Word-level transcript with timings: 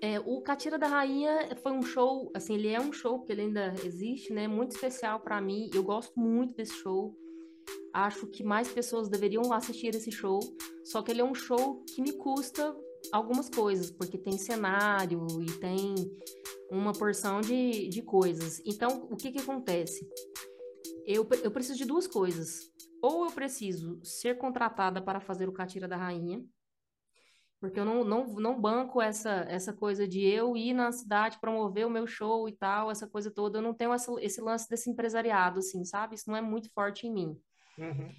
É, 0.00 0.20
o 0.20 0.40
Catira 0.40 0.78
da 0.78 0.86
Rainha 0.86 1.56
foi 1.62 1.72
um 1.72 1.82
show, 1.82 2.30
assim, 2.34 2.54
ele 2.54 2.68
é 2.68 2.80
um 2.80 2.92
show, 2.92 3.18
porque 3.18 3.32
ele 3.32 3.42
ainda 3.42 3.74
existe, 3.84 4.32
né? 4.32 4.46
Muito 4.46 4.72
especial 4.72 5.20
para 5.20 5.40
mim. 5.40 5.68
Eu 5.74 5.82
gosto 5.82 6.18
muito 6.18 6.54
desse 6.54 6.74
show. 6.74 7.16
Acho 7.92 8.26
que 8.28 8.44
mais 8.44 8.68
pessoas 8.68 9.08
deveriam 9.08 9.52
assistir 9.52 9.94
esse 9.94 10.12
show. 10.12 10.38
Só 10.84 11.02
que 11.02 11.10
ele 11.10 11.20
é 11.20 11.24
um 11.24 11.34
show 11.34 11.82
que 11.84 12.00
me 12.00 12.12
custa 12.12 12.76
algumas 13.12 13.48
coisas, 13.48 13.90
porque 13.90 14.16
tem 14.16 14.38
cenário 14.38 15.26
e 15.40 15.46
tem 15.58 15.94
uma 16.70 16.92
porção 16.92 17.40
de, 17.40 17.88
de 17.88 18.02
coisas. 18.02 18.62
Então, 18.64 19.08
o 19.10 19.16
que 19.16 19.32
que 19.32 19.40
acontece? 19.40 20.06
Eu, 21.06 21.26
eu 21.42 21.50
preciso 21.50 21.78
de 21.78 21.84
duas 21.84 22.06
coisas. 22.06 22.70
Ou 23.02 23.24
eu 23.24 23.32
preciso 23.32 23.98
ser 24.04 24.38
contratada 24.38 25.00
para 25.00 25.20
fazer 25.20 25.48
o 25.48 25.52
Catira 25.52 25.86
da 25.88 25.96
Rainha, 25.96 26.44
porque 27.60 27.80
eu 27.80 27.84
não, 27.84 28.04
não, 28.04 28.26
não 28.34 28.60
banco 28.60 29.02
essa, 29.02 29.46
essa 29.48 29.72
coisa 29.72 30.06
de 30.06 30.24
eu 30.24 30.56
ir 30.56 30.72
na 30.72 30.92
cidade 30.92 31.40
promover 31.40 31.86
o 31.86 31.90
meu 31.90 32.06
show 32.06 32.48
e 32.48 32.52
tal, 32.52 32.90
essa 32.90 33.06
coisa 33.06 33.30
toda. 33.30 33.58
Eu 33.58 33.62
não 33.62 33.74
tenho 33.74 33.92
essa, 33.92 34.12
esse 34.20 34.40
lance 34.40 34.68
desse 34.68 34.88
empresariado, 34.90 35.58
assim, 35.58 35.84
sabe? 35.84 36.14
Isso 36.14 36.28
não 36.30 36.36
é 36.36 36.40
muito 36.40 36.70
forte 36.72 37.06
em 37.06 37.12
mim. 37.12 37.36
Uhum. 37.76 38.10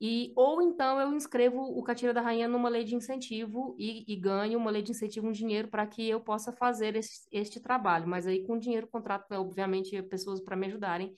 E, 0.00 0.32
ou 0.36 0.60
então 0.60 1.00
eu 1.00 1.12
inscrevo 1.14 1.58
o 1.58 1.82
Catira 1.82 2.12
da 2.12 2.20
Rainha 2.20 2.46
numa 2.46 2.68
lei 2.68 2.84
de 2.84 2.94
incentivo 2.94 3.74
e, 3.78 4.04
e 4.06 4.16
ganho 4.16 4.58
uma 4.58 4.70
lei 4.70 4.82
de 4.82 4.90
incentivo, 4.90 5.26
um 5.26 5.32
dinheiro 5.32 5.68
para 5.68 5.86
que 5.86 6.06
eu 6.06 6.20
possa 6.20 6.52
fazer 6.52 6.96
esse, 6.96 7.26
este 7.32 7.60
trabalho. 7.60 8.06
Mas 8.06 8.26
aí 8.26 8.46
com 8.46 8.58
dinheiro, 8.58 8.86
contrato, 8.86 9.30
obviamente, 9.32 10.02
pessoas 10.02 10.40
para 10.40 10.56
me 10.56 10.66
ajudarem 10.66 11.14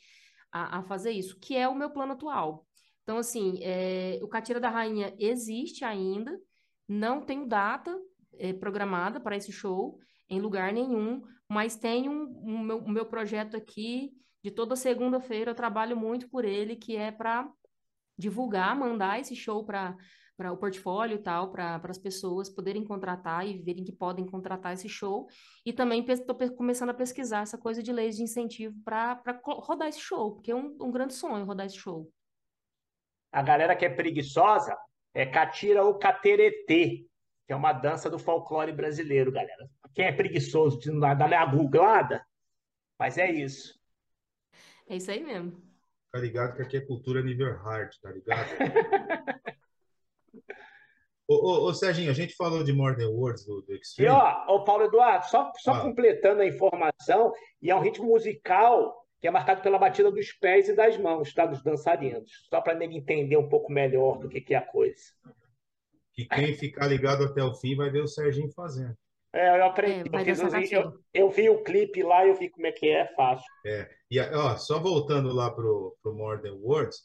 a, 0.52 0.78
a, 0.78 0.82
fazer 0.84 1.10
isso, 1.10 1.38
que 1.40 1.56
é 1.56 1.68
o 1.68 1.74
meu 1.74 1.90
plano 1.90 2.12
atual. 2.12 2.64
Então, 3.02 3.18
assim, 3.18 3.58
é, 3.62 4.20
o 4.22 4.28
Catira 4.28 4.60
da 4.60 4.70
Rainha 4.70 5.14
existe 5.18 5.84
ainda, 5.84 6.38
não 6.88 7.20
tenho 7.20 7.46
data 7.46 7.96
é, 8.38 8.52
programada 8.52 9.20
para 9.20 9.36
esse 9.36 9.52
show 9.52 9.98
em 10.28 10.40
lugar 10.40 10.72
nenhum, 10.72 11.22
mas 11.48 11.76
tenho 11.76 12.10
um, 12.10 12.42
um 12.44 12.58
meu, 12.58 12.88
meu 12.88 13.06
projeto 13.06 13.56
aqui 13.56 14.12
de 14.42 14.50
toda 14.50 14.76
segunda-feira. 14.76 15.50
Eu 15.50 15.54
trabalho 15.54 15.96
muito 15.96 16.28
por 16.28 16.44
ele, 16.44 16.76
que 16.76 16.96
é 16.96 17.10
para 17.10 17.48
divulgar, 18.16 18.76
mandar 18.76 19.20
esse 19.20 19.36
show 19.36 19.64
para 19.64 19.96
para 20.38 20.52
o 20.52 20.56
portfólio 20.56 21.16
e 21.16 21.18
tal, 21.18 21.50
para 21.50 21.80
as 21.82 21.98
pessoas 21.98 22.48
poderem 22.48 22.84
contratar 22.84 23.44
e 23.44 23.58
verem 23.58 23.82
que 23.82 23.90
podem 23.90 24.24
contratar 24.24 24.72
esse 24.72 24.88
show. 24.88 25.26
E 25.66 25.72
também 25.72 26.04
estou 26.08 26.36
começando 26.56 26.90
a 26.90 26.94
pesquisar 26.94 27.40
essa 27.40 27.58
coisa 27.58 27.82
de 27.82 27.92
leis 27.92 28.16
de 28.16 28.22
incentivo 28.22 28.72
para 28.84 29.20
rodar 29.44 29.88
esse 29.88 29.98
show, 29.98 30.36
porque 30.36 30.52
é 30.52 30.54
um, 30.54 30.76
um 30.80 30.92
grande 30.92 31.14
sonho 31.14 31.44
rodar 31.44 31.66
esse 31.66 31.76
show. 31.76 32.08
A 33.32 33.42
galera 33.42 33.74
que 33.74 33.84
é 33.84 33.90
preguiçosa 33.90 34.78
é 35.14 35.26
catira 35.26 35.82
ou 35.82 35.98
cateretê, 35.98 37.06
que 37.46 37.52
é 37.52 37.56
uma 37.56 37.72
dança 37.72 38.10
do 38.10 38.18
folclore 38.18 38.72
brasileiro, 38.72 39.32
galera. 39.32 39.68
Quem 39.94 40.06
é 40.06 40.12
preguiçoso 40.12 40.78
de 40.78 40.90
dar 41.00 41.16
uma 41.16 41.46
googlada, 41.46 42.24
mas 42.98 43.18
é 43.18 43.30
isso. 43.30 43.78
É 44.88 44.96
isso 44.96 45.10
aí 45.10 45.22
mesmo. 45.22 45.60
Tá 46.10 46.18
ligado 46.18 46.56
que 46.56 46.62
aqui 46.62 46.76
é 46.76 46.80
cultura 46.80 47.22
nível 47.22 47.54
hard, 47.56 47.90
tá 48.00 48.10
ligado? 48.10 48.48
ô, 51.28 51.34
ô, 51.34 51.68
ô, 51.68 51.74
Serginho, 51.74 52.10
a 52.10 52.14
gente 52.14 52.34
falou 52.34 52.64
de 52.64 52.72
Modern 52.72 53.10
Words 53.10 53.44
do, 53.44 53.60
do 53.62 53.74
Extreme. 53.74 54.10
E 54.10 54.12
ó, 54.12 54.46
ô 54.46 54.64
Paulo 54.64 54.84
Eduardo, 54.84 55.26
só, 55.26 55.52
só 55.58 55.72
ah. 55.72 55.80
completando 55.80 56.40
a 56.40 56.46
informação, 56.46 57.34
e 57.60 57.70
é 57.70 57.76
um 57.76 57.80
ritmo 57.80 58.06
musical 58.06 59.06
que 59.20 59.26
é 59.26 59.30
marcado 59.30 59.62
pela 59.62 59.78
batida 59.78 60.10
dos 60.10 60.32
pés 60.32 60.68
e 60.68 60.74
das 60.74 60.96
mãos, 60.96 61.32
tá? 61.34 61.46
Dos 61.46 61.62
dançarinos. 61.62 62.46
Só 62.48 62.60
para 62.60 62.74
ele 62.74 62.96
entender 62.96 63.36
um 63.36 63.48
pouco 63.48 63.72
melhor 63.72 64.18
do 64.18 64.28
que, 64.28 64.40
que 64.40 64.54
é 64.54 64.58
a 64.58 64.62
coisa. 64.62 65.02
Que 66.12 66.24
quem 66.24 66.54
ficar 66.54 66.86
ligado 66.86 67.24
até 67.24 67.42
o 67.42 67.54
fim 67.54 67.76
vai 67.76 67.90
ver 67.90 68.02
o 68.02 68.08
Serginho 68.08 68.50
fazendo. 68.52 68.96
É, 69.32 69.58
eu 69.58 69.64
aprendi. 69.64 70.10
É, 70.12 70.20
eu, 70.20 70.36
fiz 70.36 70.72
eu, 70.72 70.92
eu, 71.12 71.30
vi 71.30 71.50
o 71.50 71.62
clipe 71.62 72.02
lá 72.02 72.24
e 72.24 72.30
eu 72.30 72.34
vi 72.34 72.48
como 72.48 72.66
é 72.66 72.72
que 72.72 72.88
é, 72.88 73.00
é 73.00 73.14
fácil. 73.14 73.46
É, 73.66 73.88
e 74.10 74.18
ó, 74.20 74.56
só 74.56 74.78
voltando 74.80 75.32
lá 75.32 75.50
pro, 75.50 75.96
pro 76.02 76.14
More 76.14 76.40
Than 76.40 76.54
Words, 76.54 76.98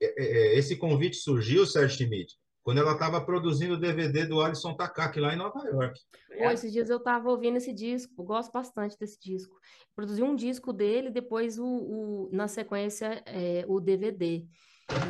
é, 0.00 0.06
é, 0.06 0.54
é 0.54 0.58
esse 0.58 0.76
convite 0.76 1.16
surgiu, 1.16 1.66
Sérgio 1.66 1.96
Schmidt, 1.96 2.34
quando 2.62 2.78
ela 2.78 2.92
estava 2.92 3.24
produzindo 3.24 3.74
o 3.74 3.80
DVD 3.80 4.26
do 4.26 4.40
Alisson 4.42 4.74
Takaki 4.74 5.20
lá 5.20 5.32
em 5.32 5.38
Nova 5.38 5.58
York. 5.66 5.98
Pô, 6.36 6.50
esses 6.50 6.72
dias 6.72 6.90
eu 6.90 6.98
estava 6.98 7.30
ouvindo 7.30 7.56
esse 7.56 7.72
disco, 7.72 8.22
gosto 8.22 8.52
bastante 8.52 8.98
desse 8.98 9.18
disco. 9.20 9.56
Produzi 9.94 10.22
um 10.22 10.34
disco 10.34 10.72
dele, 10.72 11.10
depois 11.10 11.58
o, 11.58 11.66
o 11.66 12.28
na 12.32 12.48
sequência 12.48 13.22
é, 13.26 13.64
o 13.68 13.80
DVD. 13.80 14.46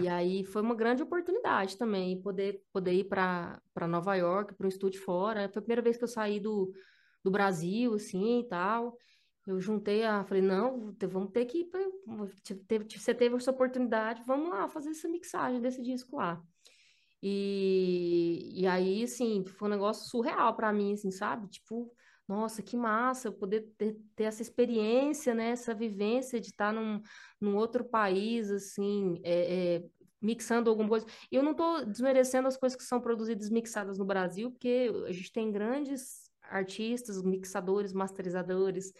E 0.01 0.09
aí 0.09 0.45
foi 0.45 0.63
uma 0.63 0.75
grande 0.75 1.03
oportunidade 1.03 1.77
também 1.77 2.21
poder 2.21 2.63
poder 2.73 2.93
ir 2.93 3.05
para 3.05 3.61
Nova 3.89 4.15
York, 4.15 4.55
para 4.55 4.67
um 4.67 4.69
estúdio 4.69 5.03
fora. 5.03 5.49
Foi 5.49 5.59
a 5.59 5.63
primeira 5.63 5.83
vez 5.83 5.97
que 5.97 6.05
eu 6.05 6.09
saí 6.09 6.39
do, 6.39 6.73
do 7.23 7.31
Brasil, 7.31 7.95
assim, 7.95 8.41
e 8.41 8.49
tal. 8.49 8.97
Eu 9.47 9.61
juntei 9.61 10.05
a, 10.05 10.25
falei, 10.25 10.43
não, 10.43 10.95
vamos 11.09 11.31
ter 11.31 11.45
que 11.45 11.59
ir, 11.59 11.71
você 12.89 13.15
teve 13.15 13.37
essa 13.37 13.51
oportunidade, 13.51 14.23
vamos 14.27 14.49
lá 14.49 14.69
fazer 14.69 14.91
essa 14.91 15.07
mixagem 15.07 15.61
desse 15.61 15.83
disco 15.83 16.17
lá. 16.17 16.43
E, 17.27 18.53
e 18.55 18.67
aí, 18.67 19.05
assim, 19.05 19.43
foi 19.47 19.67
um 19.67 19.71
negócio 19.71 20.11
surreal 20.11 20.55
para 20.55 20.71
mim, 20.75 20.93
assim, 20.93 21.11
sabe? 21.11 21.49
Tipo, 21.49 21.91
nossa, 22.29 22.63
que 22.63 22.77
massa 22.77 23.33
poder 23.33 23.63
ter, 23.79 23.97
ter, 24.15 24.25
essa 24.25 24.43
experiência, 24.43 25.35
né? 25.35 25.49
Essa 25.49 25.73
vivência 25.75 26.39
de 26.39 26.49
estar 26.49 26.71
num, 26.71 27.01
num 27.41 27.57
outro 27.57 27.83
país, 27.83 28.51
assim, 28.51 29.19
é, 29.23 29.77
é, 29.77 29.85
mixando 30.21 30.69
alguma 30.69 30.87
coisa. 30.87 31.07
Eu 31.33 31.43
não 31.43 31.53
estou 31.53 31.87
desmerecendo 31.87 32.47
as 32.47 32.59
coisas 32.59 32.77
que 32.77 32.85
são 32.85 33.01
produzidas 33.01 33.49
mixadas 33.49 33.97
no 33.97 34.05
Brasil, 34.05 34.51
porque 34.51 34.93
a 35.07 35.13
gente 35.13 35.33
tem 35.33 35.51
grandes 35.51 36.31
artistas, 36.43 37.23
mixadores, 37.23 37.95
masterizadores 37.95 38.93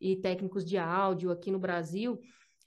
e 0.00 0.14
técnicos 0.14 0.64
de 0.64 0.78
áudio 0.78 1.32
aqui 1.32 1.50
no 1.50 1.58
Brasil, 1.58 2.16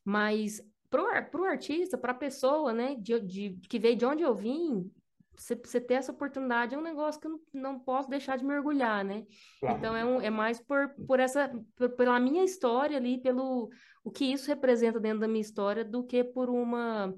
mas 0.03 0.62
para 0.90 1.42
o 1.42 1.46
artista, 1.46 1.97
para 1.97 2.12
a 2.12 2.16
pessoa, 2.16 2.74
né, 2.74 2.96
de, 2.96 3.18
de, 3.22 3.59
que 3.70 3.80
veio 3.80 3.96
de 3.96 4.06
onde 4.06 4.22
eu 4.22 4.36
vim, 4.36 4.92
você, 5.38 5.56
você 5.56 5.81
ter 5.81 5.96
essa 5.96 6.12
oportunidade 6.12 6.75
é 6.75 6.78
um 6.78 6.81
negócio 6.81 7.19
que 7.19 7.28
eu 7.28 7.31
não, 7.31 7.40
não 7.53 7.79
posso 7.79 8.09
deixar 8.09 8.38
de 8.38 8.46
mergulhar, 8.46 9.03
né? 9.03 9.25
Claro. 9.59 9.78
Então 9.78 9.96
é, 9.96 10.06
um, 10.06 10.22
é 10.22 10.29
mais 10.29 10.59
por, 10.59 10.90
por 11.07 11.19
essa, 11.19 11.51
por, 11.75 11.90
pela 11.90 12.19
minha 12.19 12.44
história 12.44 12.97
ali, 12.97 13.22
pelo 13.22 13.69
o 14.03 14.12
que 14.12 14.25
isso 14.25 14.47
representa 14.47 15.00
dentro 15.00 15.19
da 15.19 15.28
minha 15.28 15.41
história, 15.41 15.84
do 15.84 16.03
que 16.03 16.23
por 16.23 16.50
uma 16.50 17.13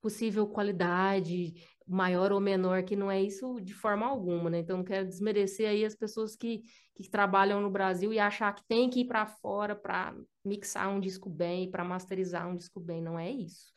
possível 0.00 0.46
qualidade 0.46 1.54
maior 1.86 2.32
ou 2.32 2.40
menor, 2.40 2.82
que 2.82 2.96
não 2.96 3.10
é 3.10 3.22
isso 3.22 3.60
de 3.60 3.72
forma 3.72 4.06
alguma, 4.06 4.50
né? 4.50 4.58
Então 4.58 4.78
não 4.78 4.84
quero 4.84 5.06
desmerecer 5.06 5.68
aí 5.68 5.84
as 5.84 5.94
pessoas 5.94 6.34
que, 6.34 6.62
que 6.94 7.08
trabalham 7.08 7.60
no 7.60 7.70
Brasil 7.70 8.12
e 8.12 8.18
achar 8.18 8.52
que 8.52 8.64
tem 8.66 8.90
que 8.90 9.00
ir 9.00 9.04
para 9.06 9.26
fora 9.26 9.74
para 9.74 10.14
mixar 10.44 10.88
um 10.88 10.98
disco 10.98 11.30
bem, 11.30 11.70
para 11.70 11.84
masterizar 11.84 12.48
um 12.48 12.56
disco 12.56 12.80
bem, 12.80 13.00
não 13.00 13.18
é 13.18 13.30
isso, 13.30 13.72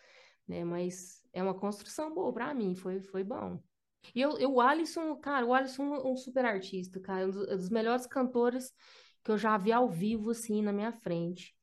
né? 0.48 0.64
Mas 0.64 1.22
é 1.32 1.44
uma 1.44 1.54
construção 1.54 2.14
boa 2.14 2.34
para 2.34 2.54
mim, 2.54 2.76
foi, 2.76 3.00
foi 3.02 3.24
bom. 3.24 3.60
E 4.16 4.22
eu, 4.22 4.38
eu, 4.40 4.54
o 4.54 4.62
Alisson, 4.62 5.16
cara, 5.18 5.46
o 5.46 5.54
Alisson 5.54 5.96
é 5.96 6.08
um 6.08 6.16
super 6.18 6.46
artista, 6.46 7.00
cara, 7.00 7.28
um 7.28 7.32
dos, 7.32 7.48
um 7.48 7.56
dos 7.58 7.70
melhores 7.70 8.08
cantores 8.08 8.74
que 9.24 9.32
eu 9.32 9.38
já 9.38 9.58
vi 9.58 9.72
ao 9.72 9.90
vivo, 9.90 10.32
assim, 10.32 10.62
na 10.62 10.72
minha 10.74 10.92
frente. 10.92 11.56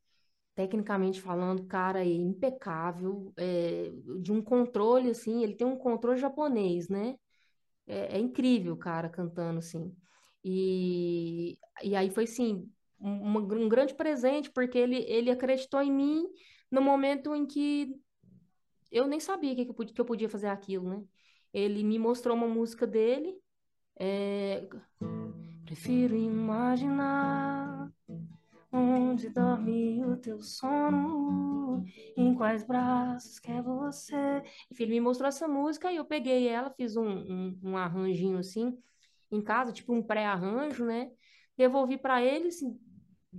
Tecnicamente 0.55 1.21
falando, 1.21 1.67
cara, 1.67 2.01
é 2.03 2.09
impecável, 2.09 3.33
é, 3.37 3.91
de 4.23 4.33
um 4.33 4.43
controle, 4.43 5.11
assim, 5.11 5.43
ele 5.43 5.55
tem 5.57 5.67
um 5.67 5.77
controle 5.77 6.19
japonês, 6.19 6.89
né? 6.89 7.17
É, 7.87 8.17
é 8.17 8.19
incrível, 8.19 8.77
cara, 8.77 9.09
cantando, 9.09 9.59
assim. 9.59 9.95
E, 10.45 11.59
e 11.83 11.97
aí 11.97 12.11
foi, 12.11 12.25
assim, 12.25 12.71
um, 13.01 13.39
um 13.39 13.69
grande 13.69 13.95
presente, 13.95 14.51
porque 14.51 14.79
ele, 14.79 14.99
ele 15.09 15.31
acreditou 15.31 15.81
em 15.83 15.93
mim 15.93 16.27
no 16.71 16.81
momento 16.83 17.35
em 17.35 17.47
que 17.47 17.95
eu 18.91 19.07
nem 19.07 19.21
sabia 19.21 19.55
que, 19.55 19.67
que 19.67 20.01
eu 20.01 20.05
podia 20.05 20.29
fazer 20.29 20.49
aquilo, 20.49 20.89
né? 20.89 21.05
Ele 21.57 21.83
me 21.83 21.99
mostrou 21.99 22.37
uma 22.37 22.47
música 22.47 22.87
dele. 22.87 23.35
É... 23.99 24.69
Prefiro 25.65 26.15
imaginar 26.15 27.91
onde 28.71 29.31
dorme 29.31 30.05
o 30.05 30.19
teu 30.19 30.43
sono, 30.43 31.83
em 32.15 32.35
quais 32.35 32.63
braços 32.63 33.39
quer 33.39 33.63
você. 33.63 34.43
Enfim, 34.71 34.83
ele 34.83 34.93
me 34.93 35.01
mostrou 35.01 35.29
essa 35.29 35.49
música 35.49 35.91
e 35.91 35.97
eu 35.97 36.05
peguei 36.05 36.47
ela, 36.47 36.71
fiz 36.71 36.95
um, 36.95 37.09
um, 37.09 37.59
um 37.63 37.77
arranjinho 37.77 38.39
assim 38.39 38.77
em 39.31 39.41
casa, 39.41 39.73
tipo 39.73 39.95
um 39.95 40.03
pré-arranjo, 40.03 40.85
né? 40.85 41.11
Devolvi 41.57 41.97
para 41.97 42.23
ele, 42.23 42.49
assim, 42.49 42.79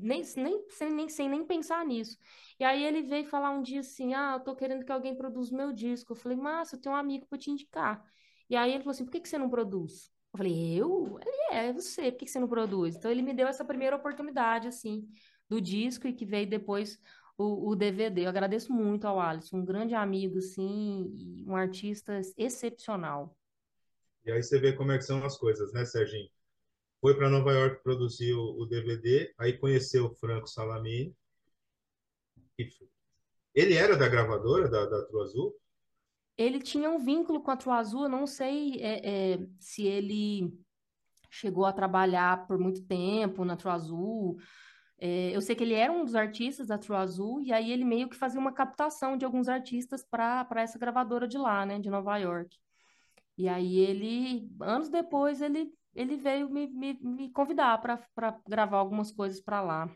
nem, 0.01 0.21
nem, 0.38 0.65
sem, 0.69 0.91
nem, 0.91 1.09
sem 1.09 1.29
nem 1.29 1.45
pensar 1.45 1.85
nisso. 1.85 2.17
E 2.59 2.63
aí 2.63 2.83
ele 2.83 3.01
veio 3.03 3.25
falar 3.25 3.51
um 3.51 3.61
dia 3.61 3.81
assim: 3.81 4.13
Ah, 4.13 4.35
eu 4.38 4.44
tô 4.44 4.55
querendo 4.55 4.85
que 4.85 4.91
alguém 4.91 5.15
produza 5.15 5.55
meu 5.55 5.71
disco. 5.73 6.13
Eu 6.13 6.15
falei, 6.15 6.38
massa, 6.38 6.75
eu 6.75 6.81
tenho 6.81 6.95
um 6.95 6.97
amigo 6.97 7.25
para 7.27 7.38
te 7.38 7.51
indicar. 7.51 8.03
E 8.49 8.55
aí 8.55 8.71
ele 8.71 8.79
falou 8.79 8.91
assim: 8.91 9.05
por 9.05 9.11
que, 9.11 9.21
que 9.21 9.29
você 9.29 9.38
não 9.38 9.49
produz? 9.49 10.11
Eu 10.33 10.38
falei, 10.38 10.79
eu? 10.79 11.19
Ele 11.21 11.55
é, 11.55 11.67
é 11.67 11.73
você, 11.73 12.11
por 12.11 12.19
que, 12.19 12.25
que 12.25 12.31
você 12.31 12.39
não 12.39 12.47
produz? 12.47 12.95
Então 12.95 13.11
ele 13.11 13.21
me 13.21 13.33
deu 13.33 13.47
essa 13.47 13.65
primeira 13.65 13.95
oportunidade, 13.95 14.67
assim, 14.67 15.07
do 15.49 15.59
disco 15.61 16.07
e 16.07 16.13
que 16.13 16.25
veio 16.25 16.47
depois 16.47 16.99
o, 17.38 17.69
o 17.71 17.75
DVD. 17.75 18.25
Eu 18.25 18.29
agradeço 18.29 18.73
muito 18.73 19.05
ao 19.05 19.19
Alisson, 19.19 19.57
um 19.57 19.65
grande 19.65 19.95
amigo, 19.95 20.38
assim, 20.39 21.44
um 21.47 21.55
artista 21.55 22.19
excepcional. 22.38 23.38
E 24.25 24.31
aí 24.31 24.44
você 24.44 24.59
vê 24.59 24.73
como 24.73 24.91
é 24.91 24.97
que 24.97 25.03
são 25.05 25.23
as 25.23 25.38
coisas, 25.38 25.71
né, 25.73 25.85
Serginho? 25.85 26.29
Foi 26.99 27.15
para 27.15 27.29
Nova 27.29 27.51
York 27.51 27.83
produzir 27.83 28.33
o, 28.33 28.59
o, 28.59 28.65
DVD, 28.65 29.33
aí 29.38 29.57
conheceu 29.57 30.05
o 30.05 30.15
Franco 30.15 30.47
Salamini. 30.47 31.15
Ele 33.53 33.73
era 33.75 33.95
da 33.95 34.07
gravadora, 34.07 34.69
da, 34.69 34.85
da 34.85 35.05
True 35.05 35.23
Azul? 35.23 35.55
Ele 36.38 36.59
tinha 36.59 36.89
um 36.89 36.99
vínculo 36.99 37.41
com 37.41 37.51
a 37.51 37.57
True 37.57 37.73
Azul, 37.73 38.03
eu 38.03 38.09
não 38.09 38.27
sei 38.27 38.79
é, 38.81 39.33
é, 39.33 39.47
se 39.59 39.85
ele 39.85 40.53
chegou 41.29 41.65
a 41.65 41.73
trabalhar 41.73 42.47
por 42.47 42.57
muito 42.57 42.83
tempo 42.83 43.44
na 43.44 43.55
True 43.55 43.73
Azul. 43.73 44.38
É, 44.99 45.35
eu 45.35 45.41
sei 45.41 45.55
que 45.55 45.63
ele 45.63 45.73
era 45.73 45.91
um 45.91 46.03
dos 46.03 46.15
artistas 46.15 46.67
da 46.67 46.77
True 46.77 46.97
Azul, 46.97 47.41
e 47.41 47.53
aí 47.53 47.71
ele 47.71 47.85
meio 47.85 48.09
que 48.09 48.15
fazia 48.15 48.39
uma 48.39 48.51
captação 48.51 49.15
de 49.17 49.25
alguns 49.25 49.47
artistas 49.47 50.03
para 50.03 50.47
essa 50.55 50.79
gravadora 50.79 51.27
de 51.27 51.38
lá, 51.38 51.65
né, 51.65 51.79
de 51.79 51.89
Nova 51.89 52.17
York. 52.17 52.57
E 53.38 53.47
aí 53.47 53.77
ele, 53.77 54.49
anos 54.59 54.89
depois, 54.89 55.41
ele, 55.41 55.71
ele 55.97 56.15
veio 56.15 56.47
me, 56.47 56.67
me, 56.67 56.94
me 57.01 57.31
convidar 57.31 57.81
para 57.81 58.39
gravar 58.47 58.77
algumas 58.77 59.11
coisas 59.11 59.41
para 59.41 59.61
lá. 59.61 59.89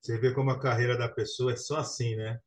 Você 0.00 0.18
vê 0.18 0.34
como 0.34 0.50
a 0.50 0.60
carreira 0.60 0.98
da 0.98 1.08
pessoa 1.08 1.52
é 1.52 1.56
só 1.56 1.78
assim, 1.78 2.14
né? 2.14 2.38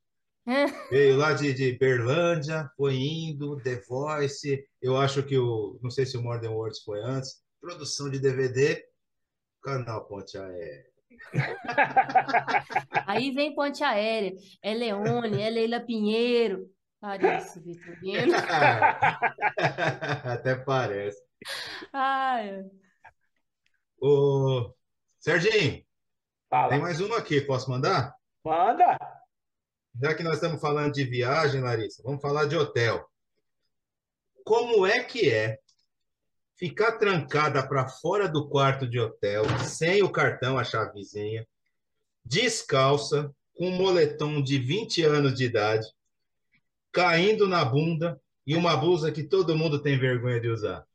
É. 0.45 0.65
Veio 0.89 1.17
lá 1.17 1.33
de, 1.33 1.53
de 1.53 1.71
Berlândia, 1.77 2.69
foi 2.77 2.95
indo, 2.97 3.59
The 3.63 3.81
Voice. 3.87 4.63
Eu 4.79 4.95
acho 4.95 5.23
que 5.23 5.37
o. 5.37 5.79
Não 5.81 5.89
sei 5.89 6.05
se 6.05 6.15
o 6.15 6.21
Modern 6.21 6.53
Words 6.53 6.83
foi 6.83 7.01
antes. 7.01 7.41
Produção 7.59 8.09
de 8.09 8.19
DVD, 8.19 8.83
canal 9.63 10.05
Ponte 10.05 10.37
Aérea. 10.37 10.85
Aí 13.07 13.31
vem 13.31 13.55
Ponte 13.55 13.83
Aérea, 13.83 14.33
é 14.61 14.73
Leone, 14.73 15.41
é 15.41 15.49
Leila 15.49 15.79
Pinheiro. 15.79 16.69
Parece, 16.99 17.59
Vitorino. 17.59 18.33
Até 20.23 20.55
parece. 20.55 21.21
Ai. 21.91 22.65
Ô, 23.99 24.73
Serginho, 25.19 25.83
Fala. 26.49 26.69
tem 26.69 26.79
mais 26.79 26.99
uma 26.99 27.17
aqui, 27.17 27.41
posso 27.41 27.69
mandar? 27.69 28.15
Manda! 28.43 28.97
Já 30.01 30.13
que 30.13 30.23
nós 30.23 30.35
estamos 30.35 30.59
falando 30.59 30.93
de 30.93 31.03
viagem, 31.03 31.61
Larissa, 31.61 32.01
vamos 32.03 32.21
falar 32.21 32.45
de 32.45 32.57
hotel. 32.57 33.07
Como 34.43 34.85
é 34.85 35.03
que 35.03 35.29
é 35.29 35.59
ficar 36.57 36.93
trancada 36.93 37.65
para 37.67 37.87
fora 37.87 38.27
do 38.27 38.49
quarto 38.49 38.87
de 38.87 38.99
hotel, 38.99 39.43
sem 39.59 40.03
o 40.03 40.11
cartão, 40.11 40.57
a 40.57 40.63
chavezinha, 40.63 41.47
descalça, 42.25 43.33
com 43.55 43.67
um 43.67 43.75
moletom 43.75 44.41
de 44.41 44.57
20 44.57 45.03
anos 45.03 45.33
de 45.35 45.45
idade, 45.45 45.85
caindo 46.91 47.47
na 47.47 47.63
bunda 47.63 48.19
e 48.45 48.55
uma 48.55 48.75
blusa 48.75 49.11
que 49.11 49.23
todo 49.23 49.55
mundo 49.55 49.81
tem 49.81 49.97
vergonha 49.97 50.39
de 50.39 50.49
usar. 50.49 50.85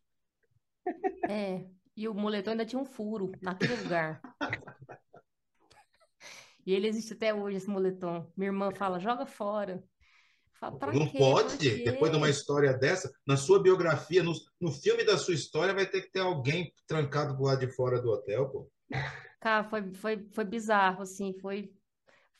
É, 1.29 1.67
e 1.95 2.09
o 2.09 2.15
moletom 2.15 2.53
ainda 2.53 2.65
tinha 2.65 2.81
um 2.81 2.87
furo 2.87 3.31
naquele 3.43 3.77
lugar. 3.77 4.21
E 6.65 6.75
ele 6.75 6.89
existe 6.89 7.13
até 7.13 7.35
hoje, 7.35 7.59
esse 7.59 7.69
moletom. 7.69 8.31
Minha 8.37 8.49
irmã 8.49 8.71
fala, 8.71 8.99
joga 8.99 9.27
fora. 9.27 9.83
Falo, 10.55 10.79
não 10.93 11.09
quê? 11.09 11.19
pode, 11.19 11.85
depois 11.85 12.11
de 12.11 12.17
uma 12.17 12.29
história 12.29 12.73
dessa, 12.73 13.13
na 13.27 13.37
sua 13.37 13.63
biografia, 13.63 14.23
no, 14.23 14.33
no 14.61 14.73
filme 14.73 15.05
da 15.05 15.17
sua 15.17 15.35
história, 15.35 15.73
vai 15.73 15.87
ter 15.87 16.03
que 16.03 16.11
ter 16.11 16.21
alguém 16.21 16.73
trancado 16.87 17.37
do 17.37 17.45
lado 17.45 17.61
de 17.61 17.73
fora 17.73 18.03
do 18.03 18.11
hotel, 18.11 18.49
pô. 18.49 18.71
Cara, 19.41 19.65
foi, 19.65 19.95
foi, 19.95 20.29
foi 20.33 20.45
bizarro, 20.45 21.03
assim, 21.03 21.33
foi 21.41 21.73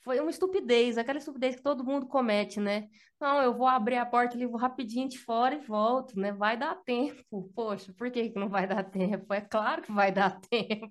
foi 0.09 0.21
uma 0.21 0.31
estupidez, 0.31 0.97
aquela 0.97 1.19
estupidez 1.19 1.55
que 1.55 1.63
todo 1.63 1.85
mundo 1.85 2.07
comete, 2.07 2.59
né? 2.59 2.89
Não, 3.21 3.43
eu 3.43 3.53
vou 3.53 3.67
abrir 3.67 3.97
a 3.97 4.07
porta 4.07 4.35
ali, 4.35 4.47
vou 4.47 4.57
rapidinho 4.57 5.07
de 5.07 5.19
fora 5.19 5.55
e 5.55 5.59
volto, 5.59 6.19
né? 6.19 6.33
Vai 6.33 6.57
dar 6.57 6.77
tempo. 6.77 7.23
Poxa, 7.55 7.93
por 7.93 8.11
que 8.11 8.31
que 8.31 8.39
não 8.39 8.49
vai 8.49 8.67
dar 8.67 8.83
tempo? 8.85 9.35
É 9.35 9.43
claro 9.43 9.83
que 9.83 9.93
vai 9.93 10.11
dar 10.11 10.41
tempo. 10.41 10.91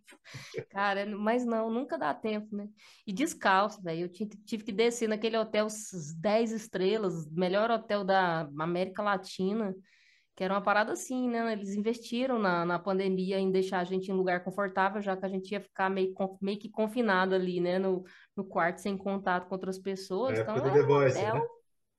Cara, 0.69 1.03
mas 1.17 1.43
não, 1.43 1.67
nunca 1.67 1.97
dá 1.97 2.13
tempo, 2.13 2.55
né? 2.55 2.67
E 3.07 3.11
descalço, 3.11 3.81
velho. 3.81 4.01
Eu 4.01 4.09
tive 4.09 4.63
que 4.63 4.71
descer 4.71 5.09
naquele 5.09 5.35
hotel 5.35 5.65
10 6.19 6.51
estrelas, 6.51 7.27
melhor 7.31 7.71
hotel 7.71 8.03
da 8.03 8.41
América 8.59 9.01
Latina 9.01 9.73
que 10.37 10.43
era 10.43 10.53
uma 10.53 10.61
parada 10.61 10.93
assim, 10.93 11.27
né? 11.27 11.51
Eles 11.51 11.73
investiram 11.73 12.37
na, 12.37 12.63
na 12.63 12.77
pandemia 12.77 13.39
em 13.39 13.51
deixar 13.51 13.79
a 13.79 13.83
gente 13.83 14.11
em 14.11 14.13
lugar 14.13 14.43
confortável, 14.43 15.01
já 15.01 15.17
que 15.17 15.25
a 15.25 15.27
gente 15.27 15.51
ia 15.51 15.59
ficar 15.59 15.89
meio, 15.89 16.13
meio 16.39 16.59
que 16.59 16.69
confinado 16.69 17.33
ali, 17.33 17.59
né? 17.59 17.79
No, 17.79 18.03
no 18.35 18.45
quarto, 18.45 18.77
sem 18.77 18.95
contato 18.95 19.47
com 19.47 19.55
outras 19.55 19.79
pessoas. 19.79 20.37
É, 20.37 20.43
então, 20.43 20.55
era 20.55 20.83
um, 20.83 20.85
Voice, 20.85 21.17
hotel, 21.17 21.33
né? 21.33 21.41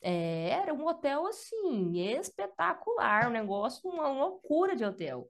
é, 0.03 0.51
era 0.51 0.73
um 0.73 0.87
hotel, 0.87 1.27
assim, 1.27 1.99
espetacular, 1.99 3.27
um 3.27 3.33
negócio, 3.33 3.91
uma 3.91 4.09
loucura 4.09 4.77
de 4.77 4.85
hotel. 4.85 5.29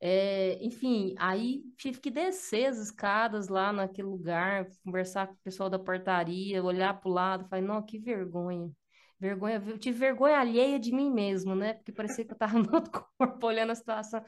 É, 0.00 0.58
enfim, 0.60 1.14
aí 1.16 1.62
tive 1.78 2.00
que 2.00 2.10
descer 2.10 2.66
as 2.66 2.78
escadas 2.78 3.46
lá 3.46 3.72
naquele 3.72 4.08
lugar, 4.08 4.66
conversar 4.84 5.28
com 5.28 5.34
o 5.34 5.44
pessoal 5.44 5.70
da 5.70 5.78
portaria, 5.78 6.64
olhar 6.64 7.00
para 7.00 7.08
o 7.08 7.12
lado, 7.12 7.48
falei, 7.48 7.64
não, 7.64 7.80
que 7.80 7.96
vergonha. 7.96 8.72
Vergonha, 9.18 9.62
eu 9.66 9.78
tive 9.78 9.98
vergonha 9.98 10.38
alheia 10.38 10.78
de 10.78 10.92
mim 10.92 11.10
mesmo, 11.10 11.54
né? 11.54 11.74
Porque 11.74 11.92
parecia 11.92 12.24
que 12.24 12.32
eu 12.32 12.34
estava 12.34 12.58
no 12.58 12.74
outro 12.74 12.90
corpo 13.18 13.46
olhando 13.46 13.70
a 13.70 13.74
situação. 13.74 14.24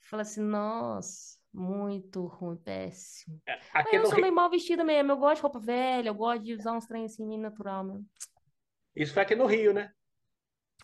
Falei 0.00 0.22
assim, 0.22 0.42
nossa, 0.42 1.38
muito 1.52 2.26
ruim, 2.26 2.56
péssimo. 2.56 3.40
É, 3.46 3.58
Mas 3.72 3.92
eu 3.92 4.06
sou 4.06 4.14
Rio... 4.14 4.22
meio 4.22 4.34
mal 4.34 4.50
vestida 4.50 4.82
mesmo. 4.82 5.12
Eu 5.12 5.18
gosto 5.18 5.36
de 5.36 5.42
roupa 5.42 5.60
velha, 5.60 6.08
eu 6.08 6.14
gosto 6.14 6.42
de 6.42 6.54
usar 6.54 6.72
uns 6.72 6.86
trem 6.86 7.04
assim, 7.04 7.38
natural 7.38 7.84
mesmo. 7.84 8.06
Isso 8.96 9.12
foi 9.12 9.22
aqui 9.22 9.36
no 9.36 9.46
Rio, 9.46 9.72
né? 9.72 9.90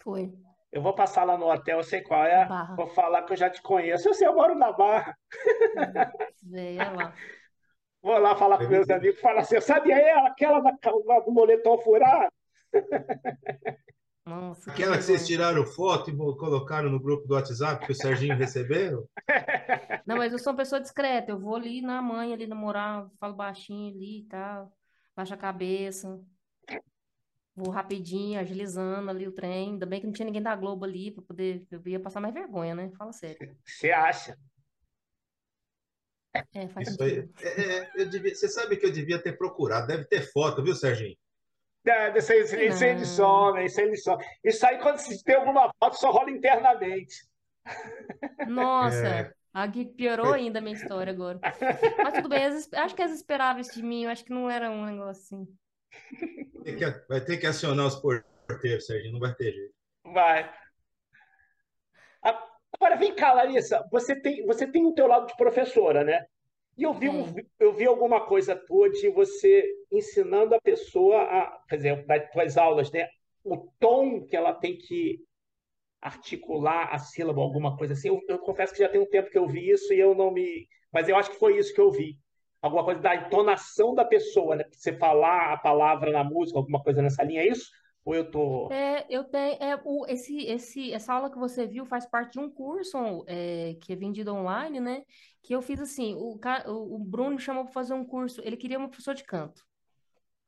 Foi. 0.02 0.32
Eu 0.70 0.82
vou 0.82 0.94
passar 0.94 1.24
lá 1.24 1.38
no 1.38 1.50
hotel, 1.50 1.78
eu 1.78 1.84
sei 1.84 2.02
qual 2.02 2.24
é. 2.24 2.44
Barra. 2.46 2.76
Vou 2.76 2.86
falar 2.88 3.22
que 3.22 3.32
eu 3.32 3.36
já 3.36 3.48
te 3.48 3.62
conheço. 3.62 4.08
Eu 4.08 4.14
sei, 4.14 4.28
eu 4.28 4.34
moro 4.34 4.54
na 4.54 4.72
Barra. 4.72 5.16
Veio 6.42 6.78
lá. 6.78 7.14
Vou 8.02 8.18
lá 8.18 8.36
falar 8.36 8.58
com 8.58 8.68
meus 8.68 8.88
amigos, 8.88 9.18
falar 9.20 9.40
assim, 9.40 9.60
sabia 9.60 9.96
é 9.96 10.12
aquela 10.26 10.60
da, 10.60 10.70
do 10.70 11.32
moletom 11.32 11.78
furado? 11.78 12.32
Nossa, 14.26 14.72
Aquela 14.72 14.96
que 14.96 15.04
vocês 15.04 15.24
tiraram 15.24 15.64
foto 15.64 16.10
e 16.10 16.16
colocaram 16.16 16.90
no 16.90 16.98
grupo 16.98 17.28
do 17.28 17.34
WhatsApp 17.34 17.86
que 17.86 17.92
o 17.92 17.94
Serginho 17.94 18.36
recebeu? 18.36 19.08
Não, 20.04 20.16
mas 20.16 20.32
eu 20.32 20.38
sou 20.40 20.52
uma 20.52 20.56
pessoa 20.56 20.80
discreta. 20.80 21.30
Eu 21.30 21.38
vou 21.38 21.54
ali 21.54 21.80
na 21.80 22.02
mãe, 22.02 22.32
ali 22.32 22.44
namorar, 22.44 23.08
falo 23.20 23.34
baixinho 23.34 23.94
ali 23.94 24.20
e 24.20 24.24
tal, 24.24 24.72
baixa 25.14 25.34
a 25.34 25.38
cabeça. 25.38 26.20
Vou 27.54 27.70
rapidinho, 27.70 28.40
agilizando 28.40 29.08
ali 29.10 29.28
o 29.28 29.32
trem. 29.32 29.70
Ainda 29.70 29.86
bem 29.86 30.00
que 30.00 30.06
não 30.06 30.12
tinha 30.12 30.26
ninguém 30.26 30.42
da 30.42 30.56
Globo 30.56 30.84
ali 30.84 31.12
para 31.12 31.22
poder. 31.22 31.64
Eu 31.70 31.80
ia 31.86 32.00
passar 32.00 32.20
mais 32.20 32.34
vergonha, 32.34 32.74
né? 32.74 32.90
Fala 32.98 33.12
sério. 33.12 33.56
Você 33.64 33.92
acha? 33.92 34.36
É, 36.52 36.68
faz 36.68 36.88
Isso 36.88 36.96
sentido. 36.98 37.32
Aí, 37.38 37.46
é, 37.46 37.60
é, 37.78 37.90
eu 37.96 38.08
devia, 38.10 38.34
você 38.34 38.48
sabe 38.48 38.76
que 38.76 38.84
eu 38.84 38.92
devia 38.92 39.22
ter 39.22 39.38
procurado. 39.38 39.86
Deve 39.86 40.04
ter 40.04 40.20
foto, 40.32 40.62
viu, 40.62 40.74
Serginho? 40.74 41.16
Isso, 42.16 42.32
isso, 42.32 42.56
isso 42.56 42.84
ele 42.84 43.04
some, 43.04 43.64
isso 43.64 43.80
ele 43.80 43.96
some. 43.96 44.24
Isso 44.42 44.66
aí, 44.66 44.78
quando 44.78 44.98
se 44.98 45.22
tem 45.22 45.36
alguma 45.36 45.70
foto, 45.78 45.96
só 45.96 46.10
rola 46.10 46.30
internamente. 46.30 47.26
Nossa, 48.48 49.06
é. 49.06 49.32
aqui 49.52 49.84
piorou 49.84 50.32
ainda 50.32 50.58
a 50.58 50.62
minha 50.62 50.74
história 50.74 51.12
agora. 51.12 51.38
Mas 52.02 52.14
tudo 52.14 52.28
bem, 52.28 52.44
acho 52.44 52.94
que 52.94 53.02
eles 53.02 53.14
esperavam 53.14 53.60
isso 53.60 53.74
de 53.74 53.82
mim, 53.82 54.04
eu 54.04 54.10
acho 54.10 54.24
que 54.24 54.32
não 54.32 54.50
era 54.50 54.70
um 54.70 54.84
negócio 54.84 55.22
assim. 55.22 55.48
Vai 57.08 57.20
ter 57.20 57.36
que 57.38 57.46
acionar 57.46 57.86
os 57.86 57.96
porteiros, 57.96 58.86
Sérgio, 58.86 59.12
não 59.12 59.20
vai 59.20 59.34
ter 59.34 59.52
jeito. 59.52 59.74
Vai. 60.04 60.52
Agora, 62.78 62.96
vem 62.96 63.14
cá, 63.14 63.32
Larissa, 63.32 63.86
você 63.90 64.20
tem, 64.20 64.44
você 64.44 64.66
tem 64.66 64.84
o 64.84 64.92
teu 64.92 65.06
lado 65.06 65.26
de 65.26 65.36
professora, 65.36 66.04
né? 66.04 66.26
E 66.76 66.82
eu 66.82 66.92
vi, 66.92 67.08
um, 67.08 67.34
eu 67.58 67.72
vi 67.72 67.86
alguma 67.86 68.26
coisa 68.26 68.54
tua 68.54 68.90
de 68.90 69.08
você 69.08 69.64
ensinando 69.90 70.54
a 70.54 70.60
pessoa, 70.60 71.22
a, 71.22 71.58
quer 71.68 71.76
dizer, 71.76 72.06
das 72.06 72.30
tuas 72.30 72.56
aulas, 72.58 72.90
né? 72.90 73.08
O 73.42 73.68
tom 73.78 74.26
que 74.26 74.36
ela 74.36 74.52
tem 74.52 74.76
que 74.76 75.24
articular 76.00 76.92
a 76.92 76.98
sílaba, 76.98 77.40
alguma 77.40 77.76
coisa 77.76 77.94
assim. 77.94 78.08
Eu, 78.08 78.20
eu, 78.28 78.38
confesso 78.38 78.74
que 78.74 78.80
já 78.80 78.88
tem 78.88 79.00
um 79.00 79.08
tempo 79.08 79.30
que 79.30 79.38
eu 79.38 79.48
vi 79.48 79.70
isso 79.70 79.92
e 79.92 79.98
eu 79.98 80.14
não 80.14 80.30
me. 80.30 80.68
Mas 80.92 81.08
eu 81.08 81.16
acho 81.16 81.30
que 81.30 81.38
foi 81.38 81.58
isso 81.58 81.74
que 81.74 81.80
eu 81.80 81.90
vi. 81.90 82.18
Alguma 82.60 82.84
coisa 82.84 83.00
da 83.00 83.14
entonação 83.14 83.94
da 83.94 84.04
pessoa, 84.04 84.56
né? 84.56 84.64
Você 84.70 84.92
falar 84.92 85.52
a 85.52 85.56
palavra 85.56 86.10
na 86.10 86.24
música, 86.24 86.58
alguma 86.58 86.82
coisa 86.82 87.00
nessa 87.00 87.22
linha, 87.22 87.42
é 87.42 87.48
isso? 87.48 87.70
Ou 88.06 88.14
eu 88.14 88.30
tô. 88.30 88.72
É, 88.72 89.04
eu 89.10 89.24
tenho. 89.24 89.60
É, 89.60 89.82
o, 89.84 90.06
esse, 90.06 90.38
esse, 90.46 90.92
essa 90.92 91.12
aula 91.12 91.28
que 91.28 91.36
você 91.36 91.66
viu 91.66 91.84
faz 91.84 92.06
parte 92.06 92.34
de 92.34 92.38
um 92.38 92.48
curso 92.48 93.24
é, 93.26 93.74
que 93.82 93.92
é 93.92 93.96
vendido 93.96 94.32
online, 94.32 94.78
né? 94.78 95.02
Que 95.42 95.56
eu 95.56 95.60
fiz 95.60 95.80
assim: 95.80 96.14
o, 96.14 96.38
o 96.68 96.98
Bruno 97.00 97.36
chamou 97.36 97.64
para 97.64 97.72
fazer 97.72 97.94
um 97.94 98.04
curso, 98.04 98.40
ele 98.44 98.56
queria 98.56 98.78
uma 98.78 98.88
professora 98.88 99.16
de 99.16 99.24
canto. 99.24 99.60